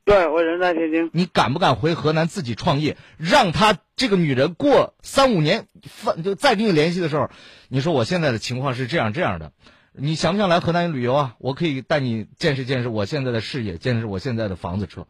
[0.08, 7.28] 对我人在天津，你敢不敢回河南自己创业，让他这个女人过三五年，放就再跟你联系的时候，
[7.68, 9.52] 你说我现在的情况是这样这样的，
[9.92, 11.34] 你想不想来河南旅游啊？
[11.38, 15.06] 我可以带你见识见识我现在的事业，见识我现在的房子车，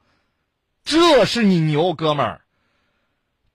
[0.83, 2.41] 这是你牛，哥们儿，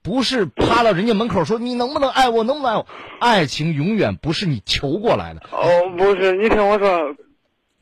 [0.02, 2.86] 不是趴到人家门口说你能不能爱我，能不能爱我？
[3.20, 5.42] 爱情永远不是你求过来的。
[5.52, 6.88] 哦，不是，你听我说，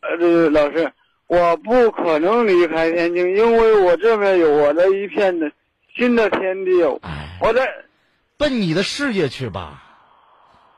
[0.01, 0.93] 呃，这个老师，
[1.33, 5.51] 我不可能离开天津，因为我这边有我的一片的
[5.97, 6.83] 新的天地，
[7.41, 7.67] 我在
[8.37, 9.83] 奔你的事业去吧。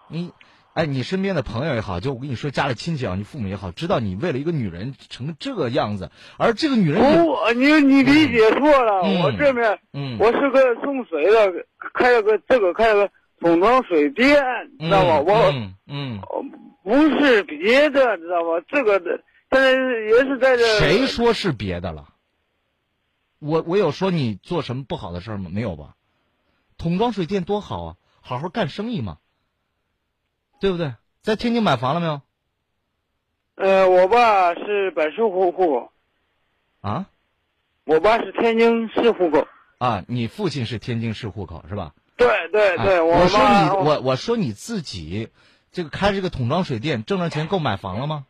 [0.06, 0.30] 你，
[0.72, 9.22] 哎，你身边的朋友也好，就我跟你说，家里亲戚啊，你父母也好，知道你为了一个女人成这个样子，而这个女人也不，你你理解错了，嗯。
[9.22, 10.18] 我这边嗯。
[10.20, 11.52] 我是个送水的，
[11.94, 14.40] 开了个这个开了个桶装水店，
[14.78, 15.18] 知道吧？
[15.18, 15.74] 我嗯。
[15.88, 16.20] 嗯，
[16.84, 18.64] 不是别的，知道吧？
[18.68, 19.20] 这个的，
[19.54, 20.78] 但是也是在这。
[20.80, 22.08] 谁说是别的了？
[23.38, 25.48] 我我有说你做什么不好的事儿吗？
[25.52, 25.94] 没有吧？
[26.76, 29.18] 桶装水电多好啊，好好干生意嘛，
[30.58, 30.94] 对不对？
[31.22, 32.20] 在天津买房了没有？
[33.54, 35.92] 呃，我爸是本市户户口，
[36.80, 37.06] 啊
[37.84, 39.46] 我爸是天津市户口。
[39.78, 41.94] 啊，你父亲是天津市户口是吧？
[42.16, 45.28] 对对对，哎我说你我我说你自己
[45.70, 48.26] 这个开这个桶装水电挣着钱够买房了吗？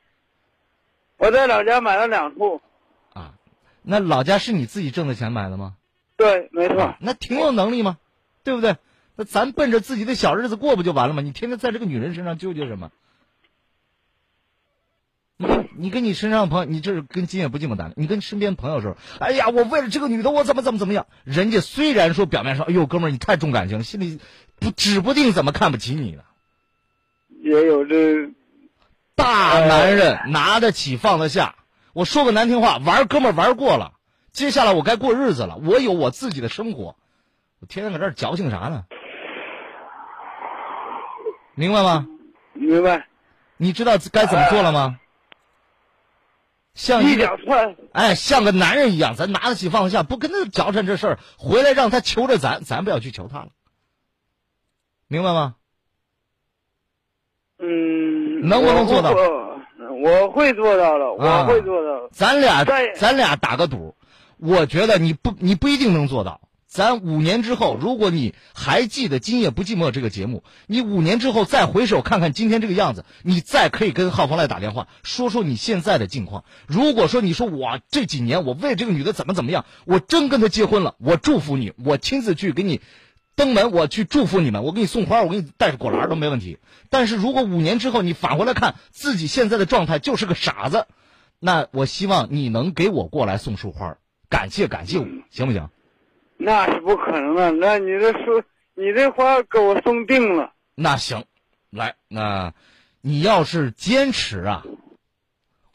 [1.16, 2.60] 我在老家买了两处。
[3.12, 3.34] 啊
[3.82, 5.76] 那老家是你自己挣的钱买的吗？
[6.16, 6.94] 对，没错。
[7.00, 7.98] 那挺有能力吗？
[8.42, 8.76] 对不对？
[9.16, 11.22] 那咱奔着自己的小日子过不就完了吗？
[11.22, 12.90] 你天天在这个女人身上纠结什么？
[15.36, 17.94] 你跟你跟你身上的朋友，你这是跟今夜不寂寞谈的。
[17.96, 21.06] 你跟身边朋友说，哎呀，我为了这个女的，我怎么怎么怎么样？
[21.24, 24.20] 人家虽然说表面上，哎呦，哥们儿你太重感情了，心里
[24.60, 26.22] 不指不定怎么看不起你呢。
[27.42, 28.30] 也有这
[29.14, 31.56] 大男人拿得起放得下。
[31.92, 33.92] 我说个难听话，玩哥们儿玩过了，
[34.32, 36.96] 接下来我该过日子了，我有我自己的生活，
[37.60, 38.84] 我天天搁这儿矫情啥呢？
[41.54, 42.06] 明白吗？
[42.52, 43.06] 明白。
[43.56, 44.98] 你知道该怎么做了吗？
[46.74, 47.38] 像一个
[47.92, 53.50] 哎，像个男人一样，咱拿得起放得下，不跟他矫缠这事儿，回来让他求着咱，咱不要去求他了，
[55.06, 55.54] 明白吗？
[57.58, 59.54] 嗯，能不能做到我
[60.02, 62.08] 我会做到的，啊我会做到的。
[62.12, 62.64] 咱俩
[62.94, 63.94] 咱俩打个赌，
[64.36, 66.40] 我觉得你不你不一定能做到。
[66.66, 76.42] 咱五年之后，如果你还记得《今夜不寂寞》这个节目，你五年之后再回首看看今天这个样子，你再可以跟浩峰来打电话，说说你现在的境况。
[76.66, 82.80] 如果说你说我这几年我为这个女的怎么怎么样，我真跟她结婚了，我祝福你，我亲自去给你
[83.36, 86.58] 登门，我去祝福你们，我给你送花，我给你带着果篮都没问题。
[86.90, 90.86] 但是如果五年之后你返回来看自己现在的状态就是个傻子，
[91.40, 95.68] 那我希望你能给我过来送束花，感谢感谢我，行不行？
[96.36, 98.42] 那是不可能的，那你这说，
[98.74, 100.52] 你这花给我送定了。
[100.74, 101.24] 那行，
[101.70, 102.52] 来，那
[103.00, 104.64] 你要是坚持啊，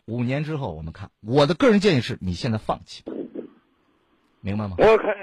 [0.05, 1.10] 五年之后我们看。
[1.22, 3.03] 我的个人建议是你现在放弃，
[4.41, 4.76] 明白吗？
[4.80, 5.16] 我看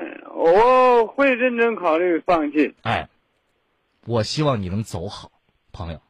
[0.53, 2.75] 我会认真考虑放弃。
[2.83, 3.09] 哎，
[4.07, 5.31] 我希望你能走好，
[5.73, 6.01] 朋友，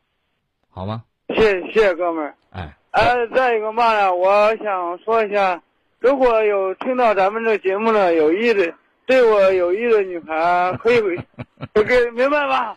[0.69, 1.05] 好吗？
[1.35, 2.35] 谢谢谢哥们儿。
[2.51, 5.61] 哎，呃，再一个嘛呢，我想说一下，
[5.99, 8.73] 如果有听到咱们这节目的有意的，
[9.07, 11.01] 对我有意的女孩，可以
[11.87, 12.77] 给明白吧？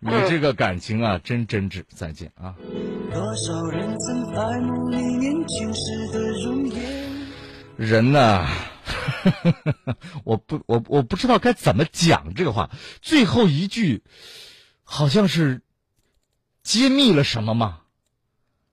[0.00, 1.82] 你这个感情啊，真真挚。
[1.88, 2.54] 再见啊！
[3.12, 6.82] 多少人曾爱慕你年轻时的容颜？
[7.76, 8.46] 人呐，
[10.24, 12.70] 我不，我我不知道该怎么讲这个话。
[13.02, 14.02] 最后一句，
[14.82, 15.62] 好像是
[16.62, 17.80] 揭秘了什么吗？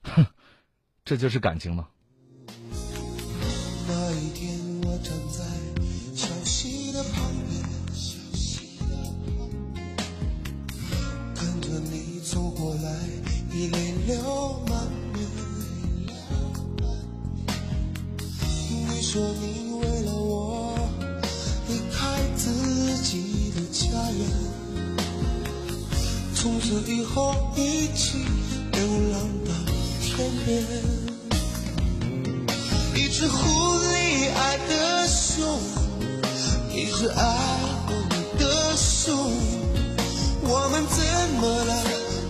[0.03, 0.25] 哼，
[1.05, 1.87] 这就是感情吗？
[26.87, 28.19] 以后一起
[28.71, 29.51] 流浪到
[30.01, 30.63] 天边。
[32.95, 33.37] 一只狐
[33.79, 35.59] 狸爱的熊，
[36.73, 37.37] 一只爱
[37.87, 39.15] 过你的熊。
[40.43, 40.97] 我们怎
[41.39, 41.71] 么了？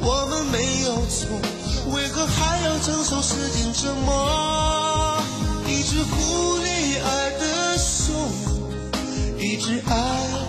[0.01, 1.27] 我们没有错，
[1.93, 5.21] 为何还要承受时间折磨？
[5.67, 8.15] 一只狐狸爱的熊，
[9.39, 9.93] 一只爱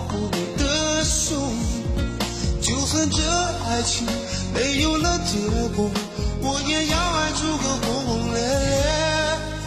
[0.07, 1.51] 过的熊。
[2.87, 3.21] 就算这
[3.69, 4.07] 爱情
[4.55, 5.37] 没有了结
[5.75, 5.91] 果，
[6.41, 8.47] 我也要爱出个轰轰烈烈，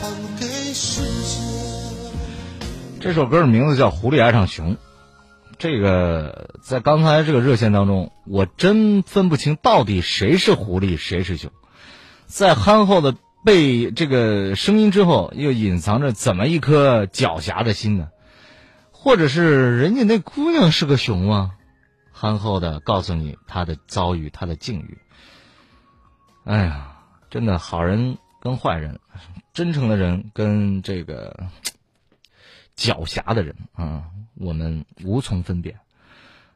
[0.01, 0.09] 还
[0.41, 1.39] 给世界。
[2.99, 4.73] 这首歌的名字叫《狐狸爱上熊》。
[5.59, 11.51] 这个在刚才这个热线当中，我真分不清到底谁是狐狸，谁是熊。
[12.25, 18.09] 在憨厚的被这个声音之后，又隐藏着怎么一颗狡黠的心呢？
[18.93, 21.51] 或者是人家那姑娘是个熊吗？
[22.21, 24.99] 憨厚的告诉你他的遭遇，他的境遇。
[26.45, 26.99] 哎呀，
[27.31, 29.01] 真的好人跟坏人，
[29.55, 31.49] 真诚的人跟这个
[32.77, 35.81] 狡黠的人啊，我们无从分辨。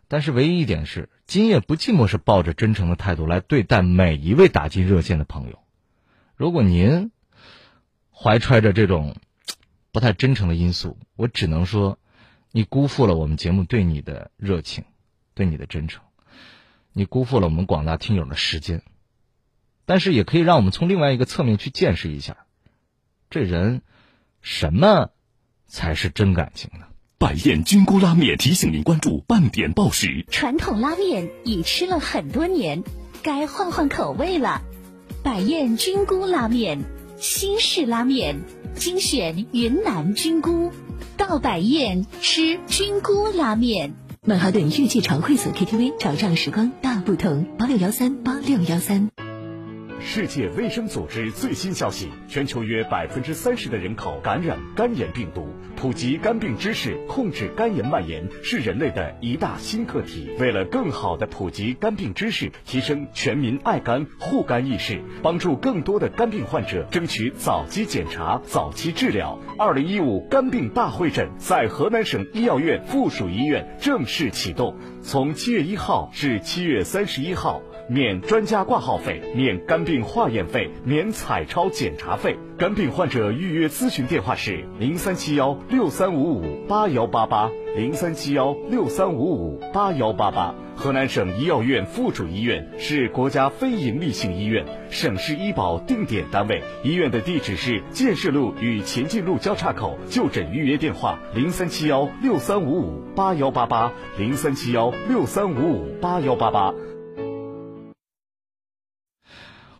[0.06, 5.60] 但是唯一一点是，今夜不寂寞是抱着真诚的态度来对待每一位打进热线的朋友。
[6.36, 7.10] 如果您
[8.12, 9.16] 怀揣着这种
[9.92, 11.98] 不太真诚的因素，我只能说，
[12.50, 14.84] 你辜负了我们节目对你的热情，
[15.34, 16.02] 对你的真诚，
[16.92, 18.82] 你辜负了我们广大听友的时间。
[19.86, 22.46] 但是也可以让我们从另外一个侧面去见识一下，
[23.28, 23.82] 这人
[24.40, 25.10] 什么
[25.66, 26.86] 才是真感情呢？
[27.18, 30.24] 百宴菌菇拉面提醒您关注半点报时。
[30.30, 32.82] 传统拉面已吃了很多年，
[33.22, 34.62] 该换换口味了。
[35.22, 36.82] 百宴菌菇拉面，
[37.18, 38.40] 新式拉面，
[38.74, 40.70] 精选云南菌菇，
[41.16, 43.94] 到百宴吃菌菇拉面。
[44.26, 49.10] 曼哈顿预计常会所 KTV，潮涨时光大不同，八六幺三八六幺三。
[50.00, 60.30] 世界卫生组织最新消息：全球约百分之三十的人口感染肝炎病毒，普及肝病知识，控制肝炎蔓延是人类的一大新课题。
[60.38, 77.62] 为了更好的普及肝病知识，提升全民爱肝护肝意识，帮助更多的肝病患者争取早期检查、早期治疗，二零一五肝病大会诊在河南省医药院附属医院正式启动，从七月一号至七月三十一号。
[77.88, 82.36] 免专家挂号费，免肝病化验费，免彩超检查费。
[82.56, 90.54] 肝病患者预约咨询电话是零三七幺六三五五八幺八八零三七幺六三五五八幺八八。
[90.76, 96.62] 河南省医药院附属医院是国家非营利性医院，省市医保定点单位。
[96.82, 99.98] 医院的地址是建设路与前进路交叉口。
[100.08, 106.72] 就诊预约电话零三七幺六三五五八幺八八零三七幺六三五五八幺八八。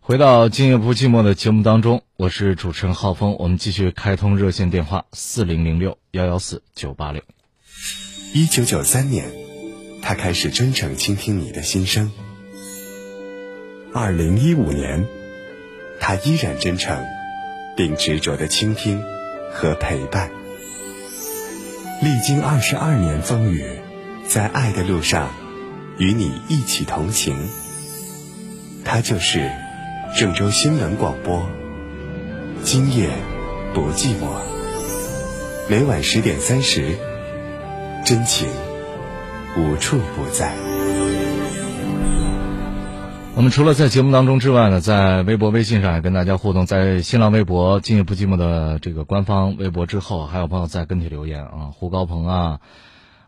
[0.07, 7.23] 回到今夜不寂寞的节目当中，我是主持人浩峰，我们继续开通热线电话四零零六幺幺四九八六。
[8.31, 9.31] 一九九三年，
[10.03, 12.11] 他开始真诚倾听你的心声。
[13.95, 15.07] 二零一五年，
[15.99, 17.03] 他依然真诚，
[17.75, 19.03] 并执着的倾听
[19.51, 20.29] 和陪伴。
[22.03, 23.65] 历经二十二年风雨，
[24.27, 25.33] 在爱的路上，
[25.97, 27.35] 与你一起同行。
[28.83, 29.64] 他就是。
[30.17, 31.45] 郑州新闻广播，
[32.63, 33.09] 今夜
[33.73, 34.29] 不寂寞。
[35.69, 36.95] 每晚十点三十，
[38.05, 38.47] 真情
[39.57, 40.55] 无处不在。
[43.35, 46.65] 我们除了在节目当中之外呢，在微博、微信上也跟大家互动。
[46.65, 52.59] 在新浪微博“今夜不寂寞”的这个官方微博之后，还有朋友在跟帖留言啊，胡高鹏啊。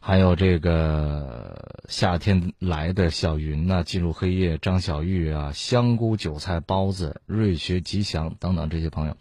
[0.08, 9.18] 还有这个夏天来的小云呐，进入黑夜，张小玉啊，香菇韭菜包子，瑞学吉祥等等这些朋友，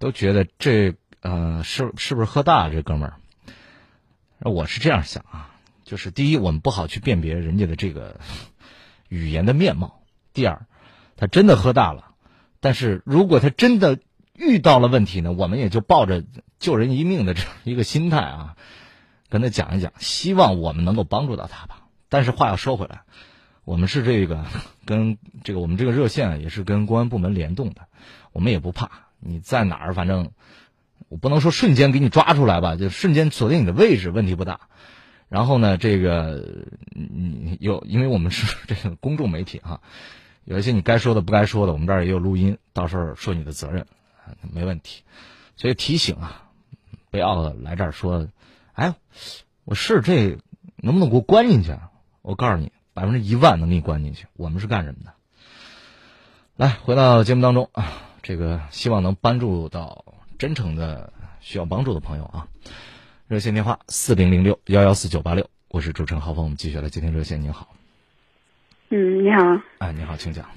[0.00, 2.74] 都觉得这呃是是不是喝大了？
[2.74, 5.54] 这哥们儿，我是这样想啊，
[5.84, 8.18] 就是第一，我们不好去辨别人家的这个
[9.08, 10.02] 语言的面貌；
[10.32, 10.66] 第二，
[11.14, 12.16] 他真的喝大了，
[12.58, 14.00] 但是如果他真的
[14.34, 16.24] 遇到了问题呢，我们也就抱着
[16.58, 18.56] 救人一命的这样一个心态啊。
[19.28, 21.82] 跟他讲一讲，希望我们能够帮助到他吧。
[22.08, 23.02] 但是话要说回来，
[23.64, 24.44] 我们是这个
[24.84, 27.88] 跟这个我们这个热线也是跟公安部门联动的，
[28.32, 30.30] 我们也不怕你在哪儿，反正
[31.08, 34.60] 我不能说瞬间给你抓出来吧，就瞬间锁定你的位置，问题不大。
[35.28, 36.44] 然后呢，这个
[36.92, 39.80] 你有，因为我们是这个公众媒体哈，
[40.44, 43.84] 有一些你该说的不该说的，我们这儿也有录音，到时候说你的责任，
[44.52, 45.02] 没问题。
[45.56, 46.44] 所以提醒啊，
[47.10, 48.28] 不要来这儿说。
[48.76, 48.94] 哎，
[49.64, 50.36] 我是这
[50.76, 51.72] 能不能给我关进去？
[51.72, 54.26] 啊我告诉你，百分之一万能给你关进去。
[54.36, 55.14] 我们是干什么的？
[56.56, 57.90] 来，回到节目当中啊，
[58.22, 60.04] 这个希望能帮助到
[60.38, 61.10] 真诚的
[61.40, 62.48] 需要帮助的朋友啊。
[63.28, 67.40] 热线电话四零零六幺幺四九八六，我是主持人浩峰，我们继续来接听热线。
[67.40, 67.74] 您好，
[68.90, 70.50] 嗯，你好，哎，你好，请讲。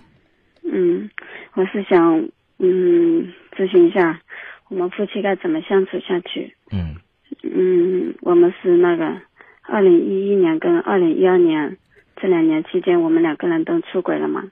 [0.64, 1.10] 嗯，
[1.54, 4.20] 我是想嗯咨询一下，
[4.68, 6.58] 我们夫妻该怎么相处下去？
[6.72, 6.98] 嗯。
[7.44, 9.22] 嗯，我们是那个
[9.64, 11.78] 二零一一年跟二零一二年
[12.16, 14.52] 这两年期间，我们两个人都出轨了嘛。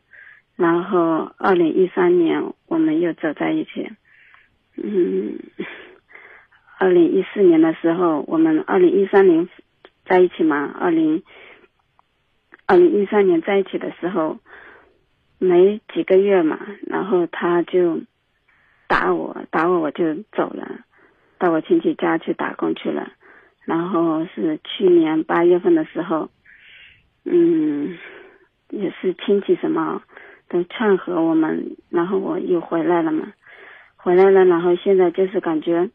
[0.55, 3.89] 然后二零一三年我们又走在一起。
[4.75, 5.39] 嗯，
[6.80, 9.47] 二零一四年的时候，我们二零一三年
[10.05, 10.75] 在一起嘛。
[10.80, 11.23] 二零
[12.65, 14.38] 二零一三年在一起的时候，
[15.39, 18.01] 没几个月嘛，然后他就
[18.88, 20.80] 打我，打我我就走了。
[21.39, 23.11] 到我亲戚家去打工去了，
[23.65, 26.29] 然后是去年八月份的时候，
[27.25, 27.97] 嗯，
[28.69, 30.01] 也是亲戚什么
[30.49, 33.33] 都劝和我们，然后我又回来了嘛，
[33.95, 35.89] 回来了，然后现在就是感觉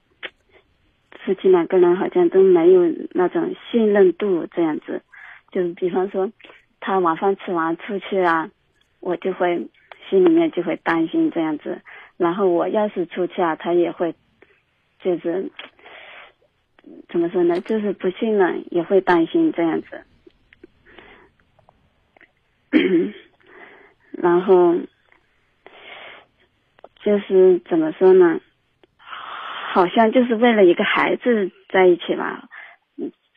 [1.25, 2.83] 夫妻两个人好像都没有
[3.13, 5.03] 那种信任度这样子，
[5.51, 6.31] 就比方说
[6.81, 8.49] 他晚饭吃完出去啊，
[9.01, 9.67] 我就会
[10.09, 11.81] 心里面就会担心这样子，
[12.17, 14.15] 然后我要是出去啊，他也会。
[15.03, 15.51] 就是
[17.09, 17.61] 怎么说呢？
[17.61, 20.05] 就是不信任，也会担心这样子。
[24.13, 24.77] 然后
[27.03, 28.41] 就是怎么说呢？
[29.73, 32.49] 好像就是为了一个孩子在一起吧。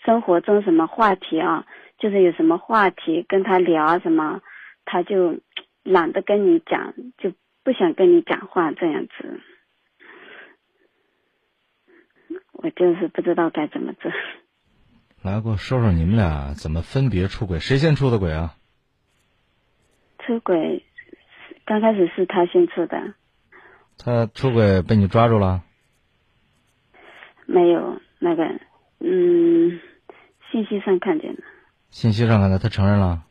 [0.04, 1.66] 生活中什么话题啊？
[1.98, 4.42] 就是有什么话题跟他聊什么，
[4.84, 5.40] 他就
[5.84, 7.32] 懒得跟你讲，就
[7.64, 9.40] 不想跟你讲话这样子。
[12.56, 14.12] 我就是不知道该怎么做。
[15.22, 17.60] 来，给我说说你们俩怎么分别出轨？
[17.60, 18.56] 谁先出的轨啊？
[20.20, 20.84] 出轨，
[21.66, 23.14] 刚开始是他先出的，
[23.98, 25.64] 他出轨被你抓住了？
[27.46, 28.44] 没有那个，
[29.00, 29.80] 嗯，
[30.52, 31.44] 信息上看见的。
[31.92, 33.24] 信息上看的，他承认了。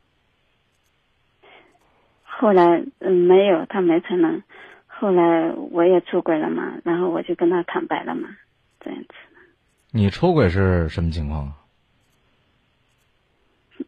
[2.22, 4.43] 后来，嗯，没有，他没承认。
[4.87, 8.29] 后来我也出轨了嘛，然后我就跟他坦白了嘛，
[8.85, 9.09] 这样子。
[9.91, 11.57] 你出轨是什么情况啊？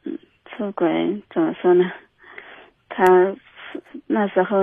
[0.05, 1.85] 嗯，出轨怎么说呢？
[2.89, 3.05] 他
[4.07, 4.59] 那时候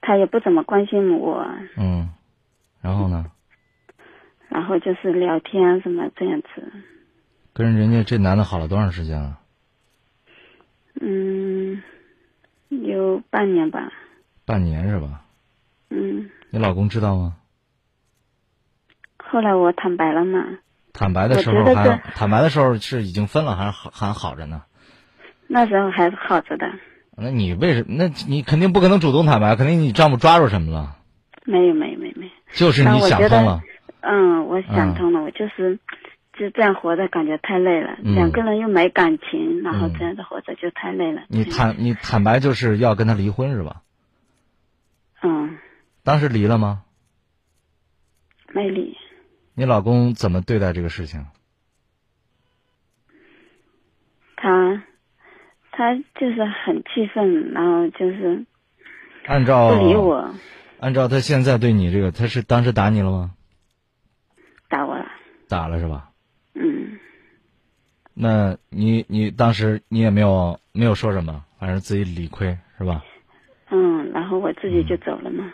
[0.00, 1.44] 他也不怎么关心我。
[1.76, 2.10] 嗯，
[2.80, 3.32] 然后呢？
[4.48, 6.72] 然后就是聊天什么这样子。
[7.54, 9.40] 跟人家这男的好了多长时间了？
[11.00, 11.82] 嗯，
[12.68, 13.90] 有半年吧。
[14.44, 15.24] 半年是吧？
[15.88, 16.30] 嗯。
[16.50, 17.36] 你老公知道吗？
[19.32, 20.44] 后来我坦白了嘛。
[20.92, 24.64] 坦白的时候还坦白的时候是已经分了还是好还好着呢？
[25.46, 26.66] 那时候还好着的。
[27.16, 27.94] 那你为什么？
[27.96, 30.98] 那你肯定不可能主动坦白，肯定你丈夫抓住什么了？
[31.46, 32.32] 没有没有没有没有。
[32.52, 33.62] 就是你想通了。
[34.02, 35.78] 嗯，我想通了，我就是
[36.38, 37.96] 就这样活着，感觉太累了。
[38.02, 41.22] 两个人又没感情，然后这样子活着就太累了。
[41.28, 43.80] 你坦你坦白就是要跟他离婚是吧？
[45.22, 45.56] 嗯。
[46.04, 46.82] 当时离了吗？
[48.52, 48.94] 没离。
[49.54, 51.26] 你老公怎么对待这个事情？
[54.36, 54.82] 他，
[55.70, 58.44] 他就是很气愤，然后就是
[59.26, 60.34] 按照不理我。
[60.80, 63.34] 按照他现在对你这个，他是当时打你了吗？
[64.68, 65.06] 打我了。
[65.48, 66.10] 打了是吧？
[66.54, 66.98] 嗯。
[68.14, 73.04] 那你你当时你也没有没有说什么，反正自己理亏是吧？
[73.70, 75.52] 嗯，然后我自己就走了嘛。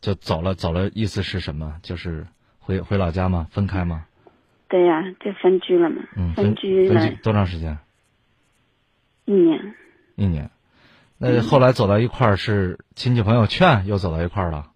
[0.00, 1.78] 就走了，走了，意思是什么？
[1.82, 2.26] 就是
[2.62, 3.48] 回回老家吗？
[3.50, 4.06] 分开吗？
[4.68, 6.02] 对呀，就分居了嘛。
[6.16, 7.76] 嗯，分居分居多长时间？
[9.26, 9.74] 一年。
[10.14, 10.50] 一年，
[11.18, 14.70] 那后来走到一块儿是亲戚朋友劝，又走到一块儿了。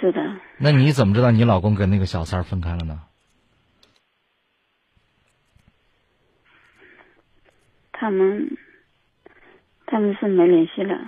[0.00, 0.20] 是的。
[0.58, 3.02] 那你怎么知道你老公跟那个小三儿分开了呢？
[7.92, 8.56] 他们，
[9.86, 10.98] 他们是没联系了。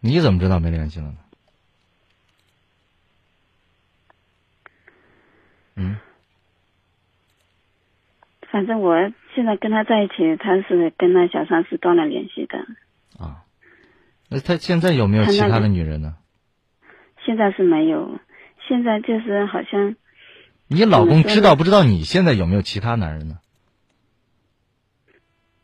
[0.00, 1.18] 你怎么知道没联系了呢？
[5.76, 5.96] 嗯。
[8.50, 8.94] 反正我
[9.34, 12.58] 现在跟他在一起，他是跟那小三是断了联系的。
[13.18, 13.44] 啊，
[14.28, 16.16] 那他现在有没有其他的女人呢？
[17.24, 18.18] 现在是没有，
[18.68, 19.96] 现在就是好像。
[20.68, 23.38] 你老公知道不知道你现在有没有其他男人呢？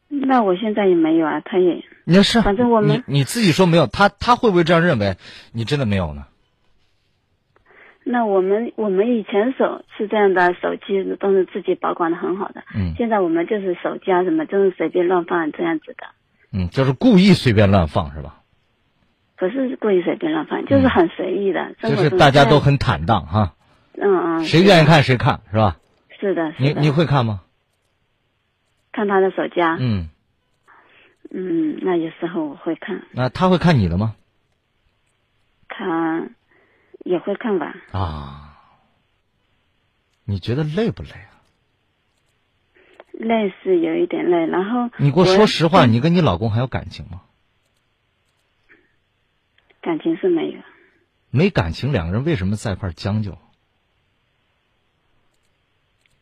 [0.09, 1.85] 那我现在也没有啊，他也。
[2.05, 5.17] 你是反正我们你你自己说没有，他他会不会这样认为？
[5.53, 6.27] 你真的没有呢？
[8.11, 12.63] 那我们我们以前手是这样的，手机都是自己保管的很好的。
[12.75, 12.95] 嗯。
[12.97, 16.07] 现在我们就是手机啊什么，就是随便乱放这样子的。
[16.51, 18.41] 嗯，就是故意随便乱放是吧？
[19.37, 21.75] 不是故意随便乱放，就是很随意的。
[21.83, 23.55] 就是大家都很坦荡哈。
[23.93, 24.45] 嗯嗯。
[24.45, 25.77] 谁愿意看谁看是吧？
[26.19, 27.43] 是的，你你会看吗？
[28.91, 29.77] 看他的手机啊。
[29.79, 30.09] 嗯。
[31.31, 33.03] 嗯，那有时候我会看。
[33.13, 34.15] 那他会看你的吗？
[35.69, 36.23] 他
[37.05, 37.75] 也会看吧。
[37.93, 38.45] 啊。
[40.25, 41.41] 你觉得累不累啊？
[43.13, 44.91] 累是有一点累，然后。
[44.99, 47.23] 你给我说实话，你跟你老公还有感情吗？
[49.81, 50.61] 感情是没有。
[51.31, 53.39] 没感情，两个人为什么在一块将就？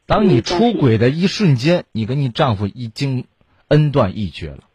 [0.06, 3.26] 当你出轨的一瞬间，你跟你丈夫已经
[3.66, 4.65] 恩断义绝了。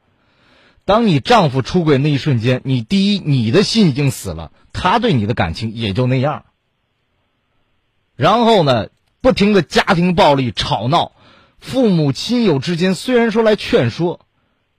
[0.85, 6.45] 当你丈夫出轨那一瞬间，你第一，你的心已经死了，他对你的感情也就那样。
[8.15, 8.89] 然后呢，
[9.21, 11.13] 不停的家庭暴力、吵闹，
[11.59, 14.25] 父母亲友之间虽然说来劝说，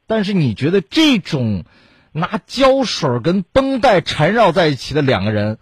[0.06, 1.64] 但是你觉得这种
[2.12, 5.58] 拿胶水跟绷带缠绕在一起的两个人，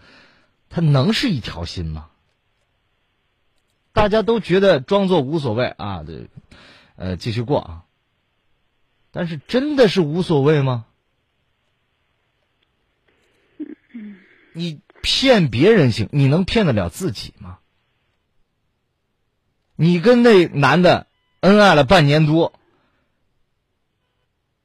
[0.69, 2.07] 他能是一条心吗？
[3.93, 6.29] 大家都觉得装作无所谓啊，这，
[6.97, 7.83] 呃，继续过啊。
[9.13, 10.87] 但是真的是无所谓吗？
[14.53, 17.59] 你骗别人行，你能骗得了自己吗？
[19.77, 21.07] 你跟那男的
[21.41, 22.53] 恩爱了半年多，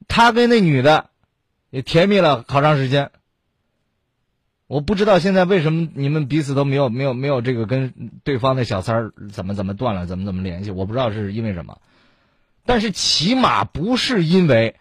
[0.08, 1.10] 他跟那女的
[1.70, 3.12] 也甜蜜了好长时间。
[4.68, 10.72] 我不知道现在为什么你们彼此都没有没有没有这个跟对方的小三儿怎么怎么断了，怎么怎么联系？
[10.72, 11.80] 我不知道是因为什么。
[12.66, 14.76] 但是起码不是因为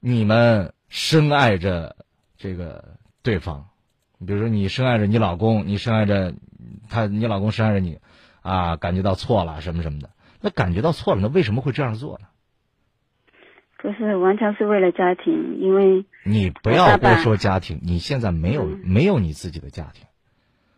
[0.00, 1.96] 你们深爱着
[2.36, 3.68] 这个对方，
[4.24, 6.34] 比如说你深爱着你老公，你深爱着
[6.88, 7.98] 他，你老公深爱着你，
[8.42, 10.10] 啊，感觉到错了什么什么的，
[10.40, 12.28] 那感觉到错了，那为什么会这样做呢？
[13.78, 20.06] 不是完全是为了家庭，因为你不要多说家庭，你现在没有、没有你自己的家庭，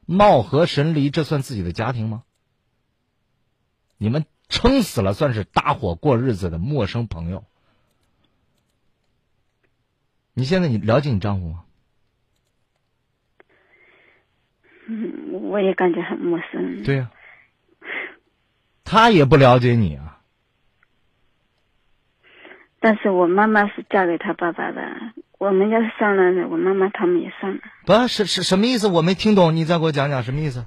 [0.07, 2.25] 貌合神离，这算自己的家庭吗？
[3.97, 7.45] 你们撑死了算是搭伙过日子的陌生朋友。
[10.35, 11.65] 你现在你了解你丈夫吗？
[14.89, 16.85] 嗯，我也感觉很陌生。
[16.85, 17.11] 对呀、
[18.85, 20.21] 他也不了解你啊。
[22.79, 24.81] 但是我妈妈是嫁给他爸爸的，
[25.39, 27.61] 我们家是上了，我妈妈他们也上了。
[27.85, 28.87] 不是是什么意思？
[28.87, 30.67] 我没听懂，你再给我讲讲什么意思？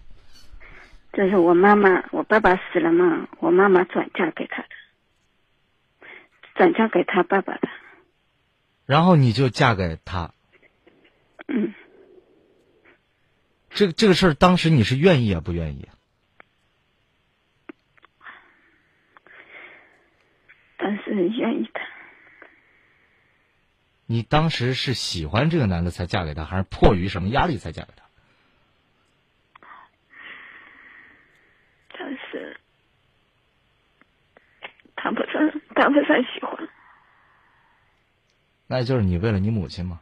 [1.14, 4.70] 就是我妈妈，我爸爸死了嘛，我妈妈转嫁给他的，
[6.56, 7.68] 转嫁给他爸爸的。
[8.86, 10.34] 然后你就嫁给他。
[11.48, 11.74] 嗯。
[13.72, 15.90] 这这个事儿，当时你是愿意也不愿意？
[20.78, 21.82] 但是愿意的。
[24.06, 28.06] 你当时是喜欢这个男的才嫁给他，还是迫于什么压力才嫁给他？
[31.92, 32.60] 但是
[35.02, 36.70] 谈不上，谈不上喜欢。
[38.68, 40.02] 那就是你为了你母亲吗？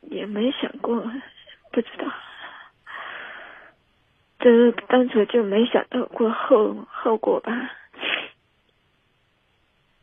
[0.00, 1.02] 也没想过，
[1.70, 2.10] 不知道。
[4.38, 7.52] 这当初就没想到过后后果吧。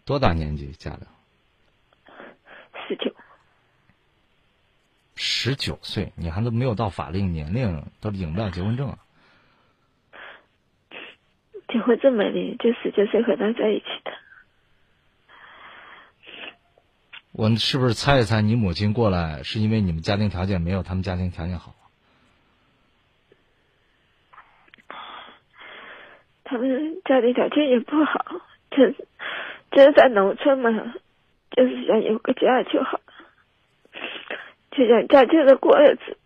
[0.06, 1.08] 多大年纪嫁的？
[2.88, 3.16] 十九。
[5.16, 9.00] 十九岁，你还都没有到法定年龄，都领不了结婚证啊！
[11.72, 14.12] 结婚证没领，就十九岁和他在一起的。
[17.34, 21.74] 我是不是猜一猜，你母亲过来是因为你们家庭条件没有他们家庭条件好？
[26.44, 28.26] 他们家庭条件也不好，
[28.72, 29.08] 就是
[29.72, 30.70] 就是在农村嘛，
[31.52, 33.00] 就是想有个家就好，
[34.72, 36.18] 就想家就的过日子。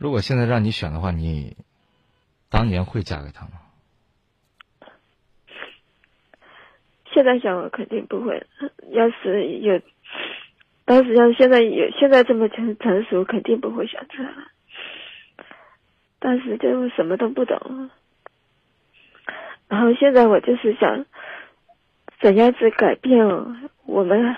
[0.00, 1.58] 如果现在让你选的话，你
[2.48, 3.60] 当年会嫁给他吗？
[7.12, 8.46] 现在想我肯定不会，
[8.92, 9.78] 要是有，
[10.86, 14.48] 当时要是现在有现在这么成成熟，肯定不会选择了。
[16.18, 17.90] 但是就什么都不懂，
[19.68, 21.04] 然后现在我就是想，
[22.22, 23.18] 怎样子改变
[23.84, 24.34] 我们，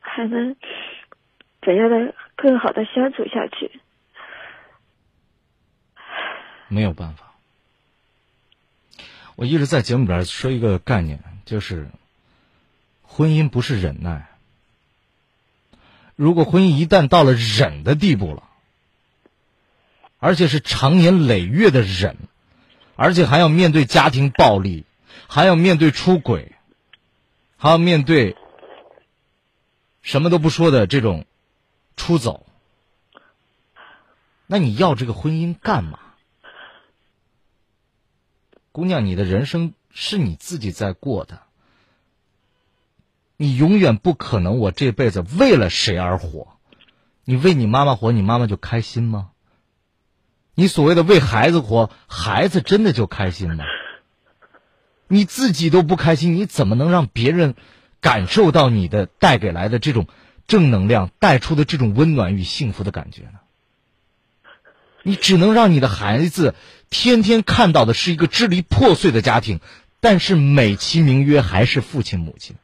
[0.00, 0.54] 还能
[1.62, 3.80] 怎样的更好的相处下去？
[6.70, 7.34] 没有办法。
[9.36, 11.90] 我一直在节目里边说一个概念，就是
[13.02, 14.28] 婚姻不是忍耐。
[16.14, 18.44] 如果婚姻一旦到了忍的地步了，
[20.18, 22.16] 而且是长年累月的忍，
[22.94, 24.84] 而且还要面对家庭暴力，
[25.26, 26.52] 还要面对出轨，
[27.56, 28.36] 还要面对
[30.02, 31.24] 什么都不说的这种
[31.96, 32.46] 出走，
[34.46, 35.98] 那你要这个婚姻干嘛？
[38.72, 41.40] 姑娘，你的人生是你自己在过的，
[43.36, 46.56] 你永远不可能我这辈子为了谁而活。
[47.24, 49.30] 你为你妈妈活，你妈妈就开心吗？
[50.54, 53.64] 你所谓的为孩子活，孩子真的就开心吗？
[55.08, 57.56] 你自己都不开心，你怎么能让别人
[58.00, 60.06] 感受到你的带给来的这种
[60.46, 63.39] 正能量带出的这种温暖与幸福的感觉呢？
[65.02, 66.54] 你只能让你的孩子
[66.90, 69.60] 天天看到的是一个支离破碎的家庭，
[70.00, 72.56] 但是美其名曰还是父亲母亲，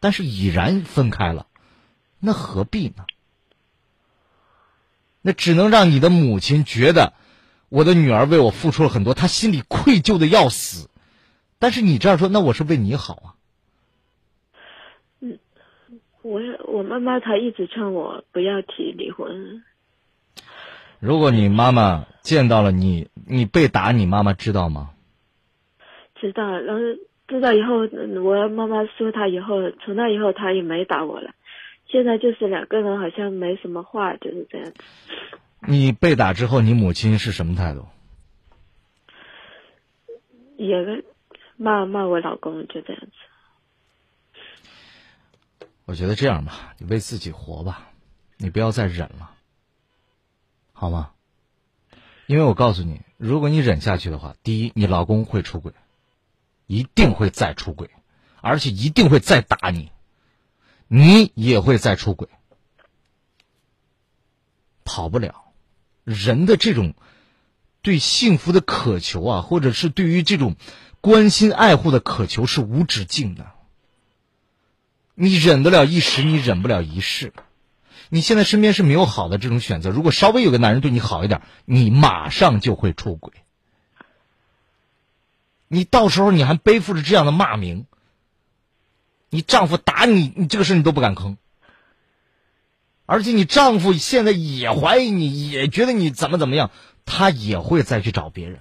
[0.00, 1.46] 但是已然分开了，
[2.18, 3.04] 那何必呢？
[5.20, 7.12] 那只能让你的母亲觉得，
[7.68, 10.88] 我的女儿为我付出了很多，她心里愧疚的要死。
[11.58, 13.26] 但是你这样说，那我是为你好啊。
[15.20, 15.38] 嗯，
[16.22, 19.64] 我我妈妈她一直劝我不要提离婚。
[21.00, 24.90] 如果你妈妈见到了你，你被打，你妈妈知道吗？
[26.20, 26.80] 知道，然后
[27.28, 27.86] 知道以后，
[28.22, 31.30] 我妈妈说她以后，从那以后她也没打我了。
[31.86, 34.74] 现在就是两个人好像没什么话，就是这样子。
[35.60, 37.86] 你被打之后，你母亲是什么态度？
[40.56, 41.04] 也
[41.56, 43.12] 骂骂我老公，就这样子。
[45.84, 47.88] 我觉得这样吧，你为自己活吧，
[48.36, 49.30] 你不要再忍了，
[50.80, 51.10] 好吗？
[52.28, 55.72] 因为我告诉你，如果你忍下去的话，第一，你老公会出轨，
[56.68, 57.90] 一定会再出轨，
[58.40, 59.90] 而且一定会再打你，
[60.86, 62.28] 你也会再出轨，
[64.84, 65.46] 跑不了。
[66.04, 66.94] 人的这种
[67.82, 70.54] 对幸福的渴求啊，或者是对于这种
[71.00, 73.50] 关心爱护的渴求是无止境的。
[75.16, 77.32] 你忍得了一时，你忍不了一世。
[78.10, 83.32] 你现在身边是没有好的这种选择，如果稍微有个男人对你好一点，你马上就会出轨。
[85.68, 87.86] 你到时候你还背负着这样的骂名，
[89.28, 91.36] 你丈夫打你，你这个事你都不敢吭。
[93.04, 96.70] 而且你丈夫现在也怀疑你，也觉得你怎么怎么样，
[97.04, 98.60] 他也会再去找别人。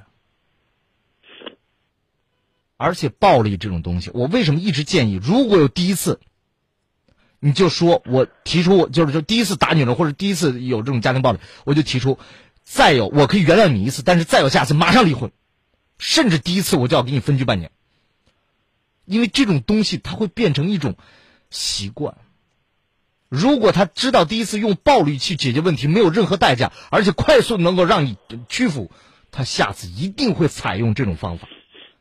[2.76, 6.19] 而且暴力这种东西，我为什么一直建议，如果有第一次，
[7.39, 12.18] 你就说我提出，就是就第一次打女人或者第一次有这种家庭暴力，我就提出，
[12.64, 15.31] 再有我可以原谅你一次，但是再有下次马上离婚，
[15.99, 17.72] 甚至第一次我就要给你分居半年，
[19.05, 20.95] 因为这种东西它会变成一种
[21.49, 22.18] 习惯。
[23.30, 28.89] 如果他知道第一次用暴力去解决问题没有任何代价，而且快速能够让你屈服，
[29.31, 31.47] 他下次一定会采用这种方法。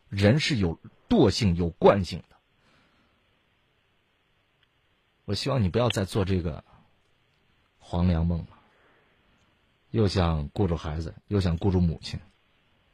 [0.09, 2.36] 人是有惰性、有惯性的。
[5.27, 6.65] 我希望你不要再做这个
[7.79, 8.47] 黄粱梦了。
[9.91, 12.21] 又想顾住孩子，又想顾住母亲，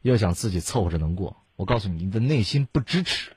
[0.00, 1.36] 又想自己凑合着能过。
[1.56, 3.32] 我告诉你，你的内心不支持。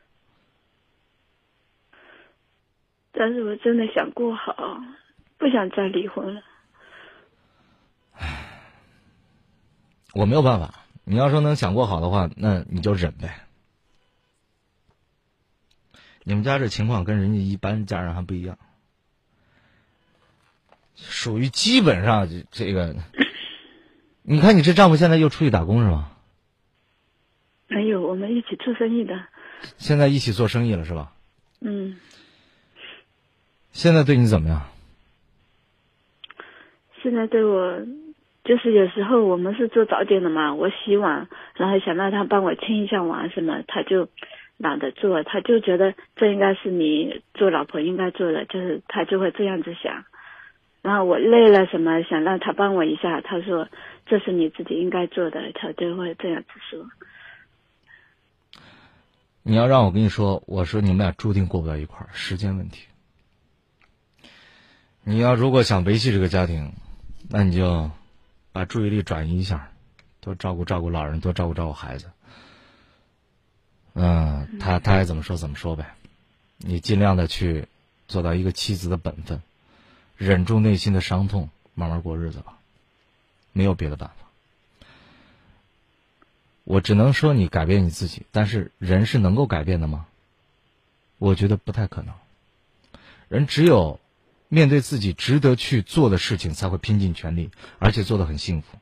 [3.12, 4.54] 但是我真的想过好，
[5.38, 6.42] 不想再离婚了。
[8.14, 8.62] 唉
[10.14, 10.86] 我没有办法。
[11.04, 13.42] 你要说能想过好的话，那你就忍呗。
[16.24, 18.58] 你们家这情况跟人家一般家人还不一样，
[20.96, 22.96] 属于基本上这个。
[24.28, 26.12] 你看，你这丈夫现在又出去打工是吗？
[27.68, 29.20] 没有，我们一起做生意的。
[29.78, 31.12] 现在一起做生意了是吧？
[31.62, 31.98] 嗯。
[33.72, 34.64] 现在对你怎么样？
[37.04, 37.80] 现在对我，
[38.44, 44.10] 就是有时候我们是做早点的嘛，我洗碗，然后想让他帮我清一下碗什么，他就
[44.58, 50.04] 懒得做，他就觉得这应该是你做老婆应该做的，就是他就会这样子想。
[50.86, 53.68] 然后我累了什么，想让他帮我一下，他说
[54.06, 56.88] 这是你自己应该做的，他就会这样子说。
[59.42, 62.86] 你要让我跟你说，我说你们俩注定过不到一块儿，时间问题。
[65.04, 66.72] 你要如果想维系这个家庭，
[67.32, 67.90] 那你就
[68.52, 69.72] 把注意力转移一下，
[70.22, 72.12] 多照顾照顾老人，多照顾照顾孩子。
[73.96, 75.96] 嗯，他他爱怎么说怎么说呗，
[76.60, 77.66] 你尽量的去
[78.08, 79.42] 做到一个妻子的本分。
[80.18, 82.58] 忍住内心的伤痛，慢慢过日子吧，
[83.52, 84.16] 没有别的办法。
[86.64, 90.08] 我只能说你改变你自己，但是人是能够改变的吗？
[91.18, 92.14] 我觉得不太可能。
[93.28, 94.00] 人只有
[94.48, 98.80] 面对自己值得去做的事情，才会拼尽全力，而且做得很幸福。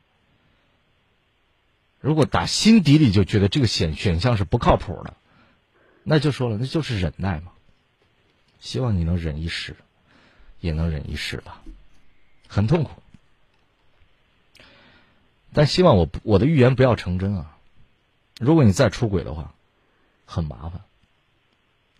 [2.00, 5.16] 如果打心底里就觉得这个选选项是不靠谱的，
[6.02, 7.52] 那就说了，那就是忍耐嘛。
[8.60, 9.76] 希望你能忍一时。
[10.64, 11.60] 也能忍一时吧，
[12.48, 13.02] 很痛苦，
[15.52, 17.58] 但希望我我的预言不要成真啊！
[18.40, 19.52] 如果你再出轨的话，
[20.24, 20.80] 很麻烦。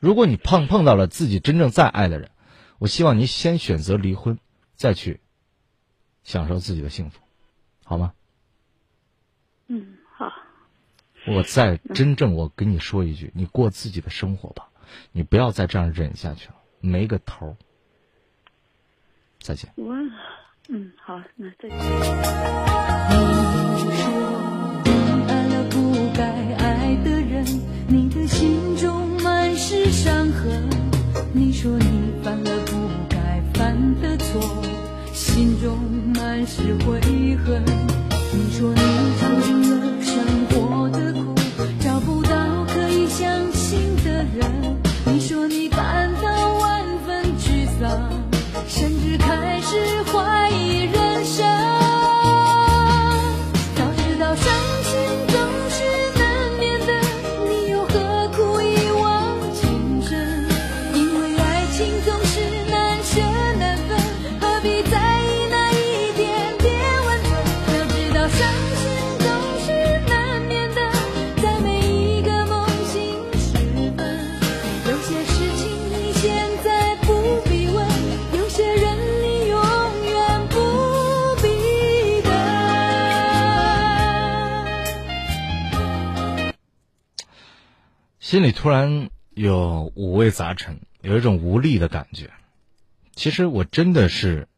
[0.01, 2.31] 如果你碰碰到了自己真正再爱的人，
[2.79, 4.39] 我希望你先选择离婚，
[4.77, 5.21] 再去
[6.23, 7.21] 享受自己的幸福，
[7.85, 8.15] 好吗？
[9.67, 10.33] 嗯，好。
[11.27, 14.71] 我再真正我跟你说一句，你过自己的生活吧，
[15.13, 17.59] 你不要再这样忍下去了，没个头。
[19.45, 19.69] 再见。
[19.77, 19.95] 我，
[20.71, 21.77] 嗯，好，那再见。
[21.77, 21.83] 你
[24.01, 24.03] 说
[25.29, 25.77] 爱了不
[26.17, 26.25] 该
[26.57, 27.45] 爱的人，
[27.87, 30.67] 你的心中满是伤痕。
[31.35, 34.41] 你说你犯了不该犯的错，
[35.13, 35.79] 心中
[36.15, 37.63] 满是悔恨。
[88.35, 92.33] 心里突然有五味杂陈，有一种无力的感觉。
[93.15, 94.49] 其实我真的是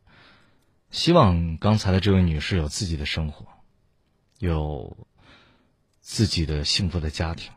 [0.91, 3.45] 希望刚才的这位女士有自己的生活，
[4.39, 4.97] 有
[6.01, 7.53] 自己的幸福的家庭。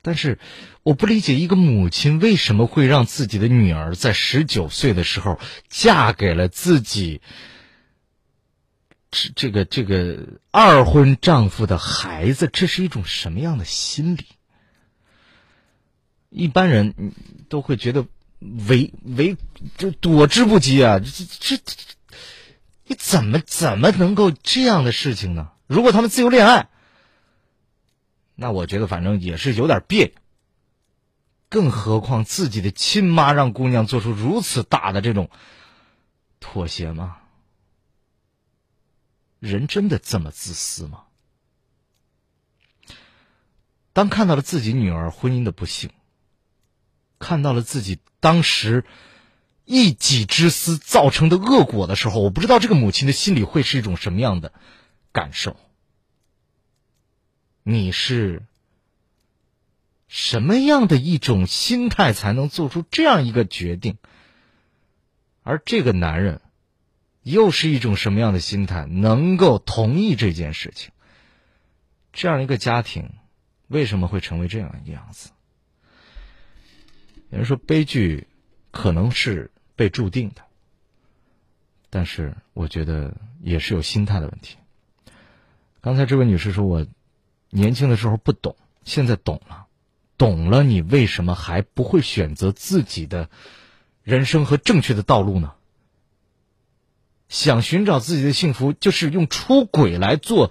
[0.00, 0.38] 但是
[0.84, 7.20] 我不理解一个母亲为什么会让自己的女儿在十九岁的时候嫁给了自己
[9.10, 14.24] 这这个这个二婚丈夫的孩子，这是一种什么样的心理？
[16.36, 17.14] 一般人
[17.48, 18.08] 都会觉得
[18.40, 19.36] 为为
[19.76, 20.98] 就躲之不及啊！
[20.98, 21.62] 这这
[22.86, 25.52] 你怎么怎么能够这样的事情呢？
[25.68, 26.68] 如果他们自由恋爱。
[28.34, 30.14] 那我觉得反正也是有点别扭，
[31.48, 35.30] 更何况自己的亲妈让姑娘做出如此大的这种
[36.40, 37.18] 妥协吗？
[39.38, 41.04] 人真的这么自私吗？
[43.92, 45.90] 当看到了自己女儿婚姻的不幸，
[47.18, 48.84] 看到了自己当时
[49.64, 54.52] 一己之私造成的恶果的时候，我不知道这个母亲的心里会是一种什么样的
[55.12, 55.56] 感受。
[57.62, 58.42] 你是
[60.06, 63.96] 什么样的一种心态才能做出这样一个决定？
[65.42, 66.40] 而这个男人
[67.22, 70.90] 又是一种什么样的心态，能够同意这件事情？
[72.12, 73.10] 这样一个家庭
[73.66, 75.30] 为什么会成为这样一个样子？
[77.34, 78.28] 有人说悲剧
[78.70, 80.42] 可能是被注定的，
[81.90, 84.56] 但是我觉得也是有心态的问题。
[85.80, 86.86] 刚才这位女士说：“我。”
[87.50, 89.66] 年轻的时候不懂，现在懂了，
[90.18, 93.30] 懂了，你为什么还不会选择自己的
[94.02, 95.52] 人生和正确的道路呢？
[97.28, 100.50] 想寻找自己的幸福，就是用出轨来做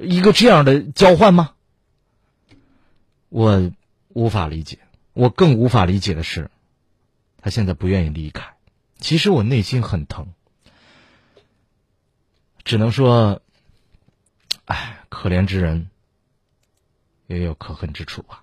[0.00, 1.52] 一个这样的交换吗？
[3.28, 3.70] 我
[4.08, 4.78] 无法理解，
[5.12, 6.50] 我更无法理解的是，
[7.38, 8.54] 他现在不愿意离开。
[8.98, 10.32] 其实我内心很疼，
[12.64, 13.40] 只能说，
[14.64, 14.98] 哎。
[15.14, 15.90] 可怜之人，
[17.26, 18.42] 也有可恨之处吧。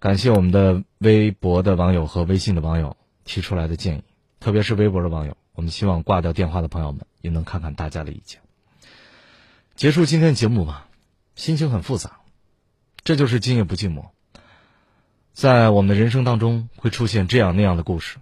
[0.00, 4.04] 感谢我们的微博的网友和微信的网友提出来的建议，
[4.40, 8.40] 特别是微博的网友，我们希望挂掉电话的朋友们也能看看大家的意见。
[9.76, 10.88] 结束今天节目吧，
[11.36, 12.20] 心情很复杂，
[13.04, 14.08] 这就是今夜不寂寞。
[15.32, 18.18] 在我们的人生当中会出现这样那样的故事，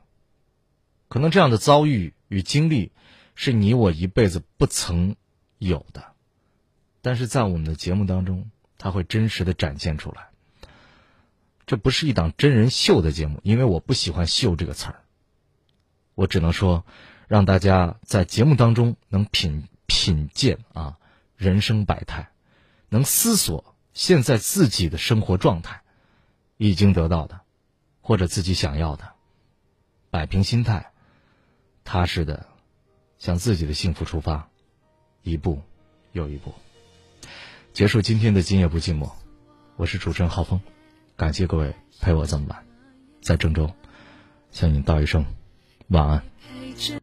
[1.08, 2.92] 可能这样的遭遇与经历
[3.34, 5.16] 是你我一辈子不曾
[5.58, 6.12] 有的。
[7.02, 10.28] 但是在我们的节目当中，它会真实的展现出来。
[11.66, 15.02] 这不是一档真人秀的节目，因为我不喜欢“秀”这个词儿。
[16.14, 16.84] 我只能说，
[17.28, 20.98] 让大家在节目当中能品品鉴啊
[21.36, 22.30] 人生百态，
[22.88, 25.79] 能思索现在自己的生活状态，
[26.62, 27.40] 已经得到的，
[28.02, 29.14] 或者自己想要的，
[30.10, 30.92] 摆平心态，
[31.84, 32.46] 踏实的
[33.16, 34.50] 向自己的幸福出发，
[35.22, 35.62] 一步
[36.12, 36.52] 又一步。
[37.72, 39.10] 结束今天的今夜不寂寞，
[39.76, 40.60] 我是主持人浩峰，
[41.16, 42.62] 感谢各位陪我这么晚，
[43.22, 43.72] 在郑州
[44.50, 45.24] 向你道一声
[45.88, 46.22] 晚安。